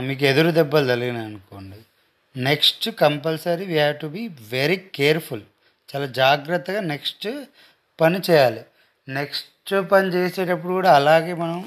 మీకు 0.01 0.25
ఎదురు 0.25 0.51
దెబ్బలు 0.51 0.87
తగిలినాయి 0.87 1.27
అనుకోండి 1.27 1.77
next 2.37 2.87
compulsory 3.03 3.65
we 3.67 3.77
have 3.79 3.97
to 4.01 4.07
be 4.07 4.23
very 4.51 4.77
careful 4.77 5.43
చాలా 5.89 6.07
జాగ్రత్తగా 6.21 6.81
నెక్స్ట్ 6.81 7.29
పని 8.01 8.19
చేయాలి. 8.31 8.63
నెక్స్ట్ 9.09 9.73
పని 9.93 10.09
చేసేటప్పుడు 10.09 10.73
కూడా 10.73 10.91
అలాగే 10.95 11.33
మనం 11.35 11.59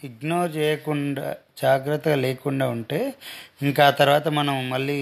ఇగ్నోర్ 0.00 0.50
చేయకుండా 0.56 1.36
జాగ్రత్తగా 1.62 2.16
లేకుండా 2.16 2.66
ఉంటే 2.68 3.00
ఇంకా 3.62 3.86
ఆ 3.86 3.90
తర్వాత 3.90 4.28
మనం 4.28 4.70
మళ్ళీ 4.74 4.98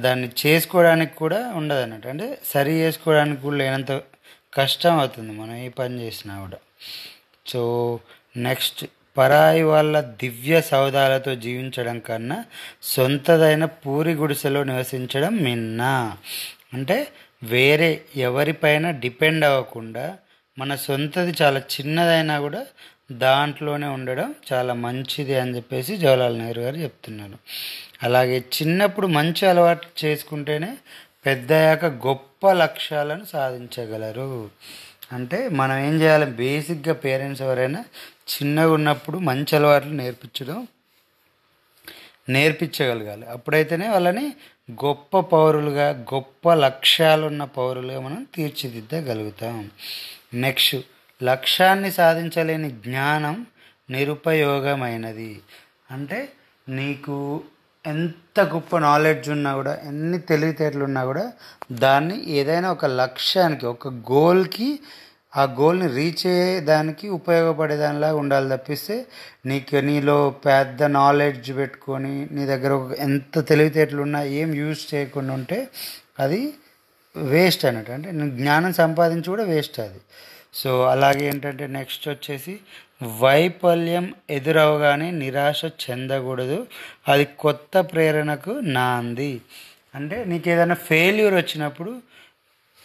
దాన్ని 0.00 0.28
చేసుకోవడానికి 0.42 1.14
కూడా 1.14 1.40
ఉండదు 1.60 1.82
అన్నట్టు 1.82 2.08
అంటే 2.08 2.38
సరి 2.52 2.72
చేసుకోవడానికి 2.80 3.40
కూడా 3.42 3.56
లేనంత 3.56 3.92
కష్టం 4.58 4.98
అవుతుంది 4.98 5.32
మనం 5.32 5.54
ఏ 5.56 5.68
పని 5.68 5.94
చేసినా 6.02 6.34
కూడా. 6.40 6.58
సో 7.46 7.60
నెక్స్ట్ 8.36 8.84
పరాయి 9.16 9.62
వాళ్ళ 9.62 10.00
దివ్య 10.00 10.60
సౌదాలతో 10.60 11.34
జీవించడం 11.34 11.98
కన్నా 11.98 12.44
సొంతదైన 12.82 13.64
పూరి 13.64 14.12
గుడిసెలో 14.12 14.64
నివసించడం 14.64 15.36
మిన్న 15.36 16.12
అంటే 16.74 17.08
వేరే 17.42 18.02
ఎవరిపైన 18.16 18.90
డిపెండ్ 18.90 19.44
అవ్వకుండా 19.44 20.16
మన 20.58 20.74
సొంతది 20.74 21.34
చాలా 21.42 21.58
చిన్నదైనా 21.58 22.40
కూడా 22.40 22.66
దాంట్లోనే 23.12 23.86
ఉండడం 23.86 24.34
చాలా 24.52 24.74
మంచిది 24.74 25.40
అని 25.40 25.56
చెప్పేసి 25.56 25.96
జవహర్లాల్ 25.96 26.38
నెహ్రూ 26.38 26.62
గారు 26.62 26.76
చెప్తున్నారు. 26.76 27.38
అలాగే 28.02 28.38
చిన్నప్పుడు 28.38 29.06
మంచి 29.06 29.46
అలవాటు 29.46 29.86
చేసుకుంటేనే 30.04 30.76
పెద్దయ్యాక 31.26 31.84
గొప్ప 31.84 32.52
లక్ష్యాలను 32.52 33.24
సాధించగలరు. 33.24 34.50
అంటే 35.12 35.48
మనం 35.48 35.78
ఏం 35.78 36.00
చేయాలి? 36.00 36.26
బేసిక్గా 36.26 36.94
పేరెంట్స్ 36.94 37.42
ఎవరైనా 37.42 37.84
చిన్నగా 38.28 38.72
ఉన్నప్పుడు 38.72 39.18
మంచి 39.18 39.56
అలవాట్లు 39.56 39.90
నేర్పించడం 39.90 40.66
నేర్పించగలగాలి. 42.28 43.26
అప్పుడైతేనే 43.26 43.88
వాళ్ళని 43.88 44.34
గొప్ప 44.70 45.20
పౌరులుగా 45.20 45.88
గొప్ప 45.90 46.54
లక్ష్యాలున్న 46.54 47.44
పౌరులుగా 47.44 48.00
మనం 48.00 48.26
తీర్చిదిద్దగలుగుతాం. 48.34 49.70
నెక్స్ట్ 50.34 50.76
లక్ష్యాన్ని 51.22 51.92
సాధించలేని 51.92 52.70
జ్ఞానం 52.70 53.46
నిరుపయోగమైనది. 53.90 55.40
అంటే 55.90 56.32
నీకు 56.68 57.42
ఎంత 57.86 58.40
గొప్ప 58.40 58.78
నాలెడ్జ్ 58.78 59.30
ఉన్నా 59.30 59.54
కూడా 59.54 59.78
ఎన్ని 59.84 60.18
తెలివితేటలు 60.18 60.84
ఉన్నా 60.84 61.04
కూడా 61.04 61.32
దాన్ని 61.72 62.30
ఏదైనా 62.30 62.72
ఒక 62.72 62.84
లక్ష్యానికి 62.84 63.66
ఒక 63.66 63.88
గోల్కి 63.88 64.78
ఆ 65.36 65.44
గోల్ని 65.60 65.88
రీచ్ 65.88 66.26
అయ్యేదానికి 66.26 67.08
ఉపయోగపడే 67.08 67.76
దానిలా 67.76 68.14
ఉండాలి 68.14 68.48
తప్పిస్తే 68.56 69.06
నీకు 69.46 69.76
నీలో 69.76 70.30
పెద్ద 70.30 70.82
నాలెడ్జ్ 70.82 71.56
పెట్టుకొని 71.56 72.28
నీ 72.32 72.46
దగ్గర 72.46 72.72
ఒక 72.72 72.92
ఎంత 72.92 73.38
తెలివితేటలు 73.48 74.02
ఉన్నా 74.02 74.22
ఏం 74.22 74.54
యూజ్ 74.54 74.94
చేయకుండా 74.94 75.34
ఉంటే 75.34 75.68
అది 76.20 76.54
వేస్ట్ 77.16 77.64
అన్నట్టు. 77.64 77.92
అంటే 77.92 78.10
నేను 78.10 78.30
జ్ఞానం 78.30 78.72
సంపాదించి 78.72 79.28
కూడా 79.28 79.44
వేస్ట్ 79.44 79.80
అది. 79.80 80.00
సో 80.54 80.84
అలాగే 80.84 81.24
ఏంటంటే 81.28 81.66
నెక్స్ట్ 81.66 82.08
వచ్చేసి 82.08 82.54
వైఫల్యం 83.20 84.14
ఎదురవగానే 84.30 85.10
నిరాశ 85.10 85.64
చెందకూడదు. 85.64 86.66
అది 87.08 87.24
కొత్త 87.24 87.80
ప్రేరణకు 87.80 88.50
నాంది. 88.50 89.40
అంటే 89.94 90.24
నీకు 90.24 90.48
ఏదైనా 90.48 90.74
ఫెయిల్యూర్ 90.74 91.34
వచ్చినప్పుడు 91.34 91.92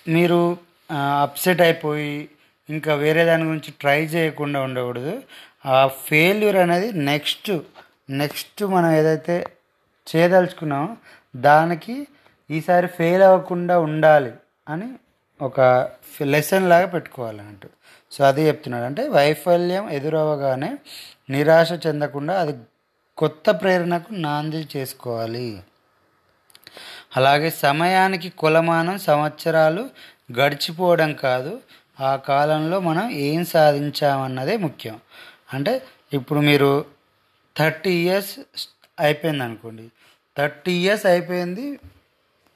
మీరు 0.08 0.58
అప్సెట్ 1.22 1.62
అయిపోయి 1.62 2.30
ఇంకా 2.70 2.96
వేరే 2.96 3.26
దాని 3.26 3.44
గురించి 3.44 3.72
ట్రై 3.72 4.06
చేయకుండా 4.06 4.62
ఉండకూడదు. 4.62 5.24
ఆ 5.66 5.88
ఫెయిల్యూర్ 5.88 6.56
అనేది 6.56 6.92
నెక్స్ట్ 6.92 7.52
నెక్స్ట్ 8.10 8.64
మనం 8.64 8.92
ఏదైతే 8.92 9.46
చేయదలుచుకున్నామో 10.16 10.98
దానికి 11.36 12.08
ఈసారి 12.52 12.88
ఫెయిల్ 12.88 13.24
అవ్వకుండా 13.24 13.80
ఉండాలి 13.80 14.34
అని 14.70 14.90
ఒక 15.42 15.90
లెసన్ 16.22 16.70
లాగా 16.70 16.86
పెట్టుకోవాలన్నట్టు. 16.86 17.70
సో 18.12 18.24
అది 18.24 18.48
చెప్తున్నాడు. 18.48 18.86
అంటే 18.86 19.08
వైఫల్యం 19.08 19.90
ఎదురవగానే 19.90 20.78
నిరాశ 21.30 21.72
చెందకుండా 21.88 22.40
అది 22.42 22.58
కొత్త 23.18 23.50
ప్రేరణకు 23.50 24.14
నాంది 24.14 24.68
చేసుకోవాలి. 24.78 25.62
అలాగే 27.18 27.50
సమయానికి 27.50 28.30
కులమానం 28.30 28.98
సంవత్సరాలు 29.00 29.90
గడిచిపోవడం 30.40 31.14
కాదు. 31.14 31.62
ఆ 32.00 32.16
కాలంలో 32.16 32.80
మనం 32.80 33.10
ఏం 33.10 33.46
సాధించామన్నదే 33.46 34.58
ముఖ్యం. 34.58 35.00
అంటే 35.54 35.82
ఇప్పుడు 36.14 36.40
మీరు 36.40 36.86
థర్టీ 37.58 37.94
ఇయర్స్ 37.94 38.40
అయిపోయింది 39.00 39.44
అనుకోండి 39.44 39.92
థర్టీ 40.38 40.72
ఇయర్స్ 40.72 41.06
అయిపోయింది 41.06 41.80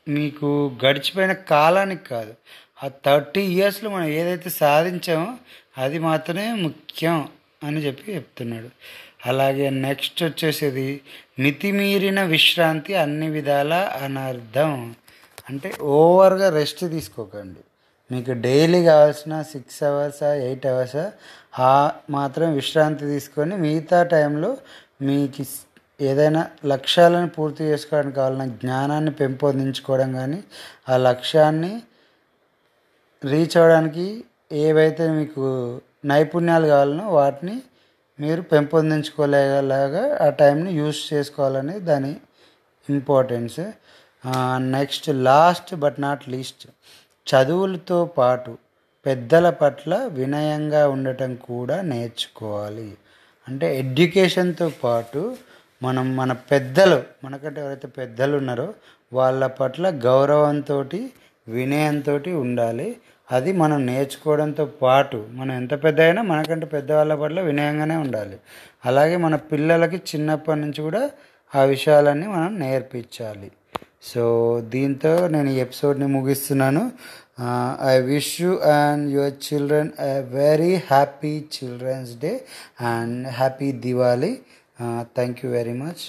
మీకు 0.08 0.78
గడిచిపోయిన 0.86 1.34
కాలానికి 1.34 2.06
కాదు. 2.06 2.36
ఆ 2.84 2.92
థర్టీ 3.06 3.42
ఇయర్స్లో 3.42 3.90
మనం 3.90 4.06
ఏదైతే 4.06 4.50
సాధించామో 4.50 5.38
అది 5.78 6.00
మాత్రమే 6.00 6.54
ముఖ్యం 6.54 7.30
అని 7.64 7.78
చెప్పి 7.78 8.14
చెప్తున్నాడు. 8.14 8.70
అలాగే 9.26 9.70
నెక్స్ట్ 9.70 10.24
వచ్చేసేది 10.24 11.02
మితిమీరిన 11.40 12.24
విశ్రాంతి 12.24 12.96
అన్ని 12.96 13.30
విధాల 13.30 13.74
అనర్థం. 13.74 14.96
అంటే 15.50 15.74
ఓవర్గా 15.82 16.50
రెస్ట్ 16.50 16.90
తీసుకోకండి. 16.90 17.60
మీకు 18.12 18.32
డైలీ 18.46 18.80
కావాల్సిన 18.84 19.34
సిక్స్ 19.42 19.82
అవర్సా 19.84 20.30
ఎయిట్ 20.48 20.66
అవర్సా 20.66 21.06
ఆ 21.60 21.74
మాత్రం 22.10 22.48
విశ్రాంతి 22.54 23.06
తీసుకొని 23.06 23.56
మిగతా 23.58 24.00
టైంలో 24.04 24.52
మీకు 25.02 25.44
ఏదైనా 26.00 26.42
లక్ష్యాలను 26.66 27.30
పూర్తి 27.30 27.64
చేసుకోవడానికి 27.64 28.16
కావాలన్న 28.16 28.46
జ్ఞానాన్ని 28.54 29.12
పెంపొందించుకోవడం 29.12 30.10
కానీ 30.14 30.40
ఆ 30.90 30.96
లక్ష్యాన్ని 31.10 31.74
రీచ్ 33.22 33.58
అవ్వడానికి 33.58 34.08
ఏవైతే 34.62 35.06
మీకు 35.12 35.44
నైపుణ్యాలు 36.06 36.68
కావాలనో 36.68 37.06
వాటిని 37.10 37.56
మీరు 38.20 38.42
పెంపొందించుకోలేలాగా 38.52 40.04
ఆ 40.22 40.28
టైంని 40.40 40.72
యూస్ 40.72 41.02
చేసుకోవాలని 41.14 41.76
దాని 41.90 42.14
importance. 42.88 43.62
Next 44.76 45.08
last 45.30 45.72
but 45.76 45.98
not 46.00 46.24
least. 46.30 46.66
చదువులతో 47.28 48.06
పాటు 48.06 48.58
పెద్దల 49.06 49.50
పట్ల 49.50 50.06
వినయంగా 50.06 50.88
ఉండటం 50.88 51.36
కూడా 51.36 51.82
నేర్చుకోవాలి. 51.82 52.98
అంటే 53.48 53.80
ఎడ్యుకేషన్తో 53.80 54.72
పాటు 54.84 55.36
మనం 55.84 56.16
మన 56.16 56.32
పెద్దలు 56.32 57.04
మనకంటే 57.24 57.62
ఎవరైతే 57.62 57.88
పెద్దలు 57.88 58.38
ఉన్నారో 58.38 58.74
వాళ్ళ 59.14 59.48
పట్ల 59.48 59.90
గౌరవంతో 59.90 60.86
వినయంతో 61.48 62.20
ఉండాలి. 62.28 62.98
అది 63.32 63.54
మనం 63.54 63.86
నేర్చుకోవడంతో 63.86 64.66
పాటు 64.66 65.28
మనం 65.32 65.52
ఎంత 65.52 65.84
పెద్ద 65.84 66.02
అయినా 66.02 66.22
మనకంటే 66.22 66.66
పెద్దవాళ్ళ 66.66 67.16
పట్ల 67.16 67.42
వినయంగానే 67.42 67.96
ఉండాలి. 67.96 68.38
అలాగే 68.86 69.18
మన 69.18 69.36
పిల్లలకి 69.36 69.96
చిన్నప్పటి 69.96 70.60
నుంచి 70.60 70.82
కూడా 70.82 71.12
ఆ 71.56 71.64
విషయాలన్నీ 71.64 72.28
మనం 72.28 72.60
నేర్పించాలి. 72.60 73.52
సో 74.04 74.24
దీంతో 74.70 75.28
నేను 75.28 75.50
ఈ 75.50 75.58
ఎపిసోడ్ని 75.58 76.08
ముగిస్తున్నాను. 76.08 76.92
I 77.92 77.98
wish 78.00 78.42
you 78.42 78.52
and 78.58 79.06
your 79.12 79.34
children 79.46 79.92
a 80.00 80.20
very 80.20 80.74
happy 80.76 81.34
children's 81.56 82.14
day 82.20 82.34
and 82.82 83.28
happy 83.28 83.72
Diwali 83.72 84.34
thank 85.16 85.46
you 85.46 85.52
very 85.52 85.74
much 85.74 86.04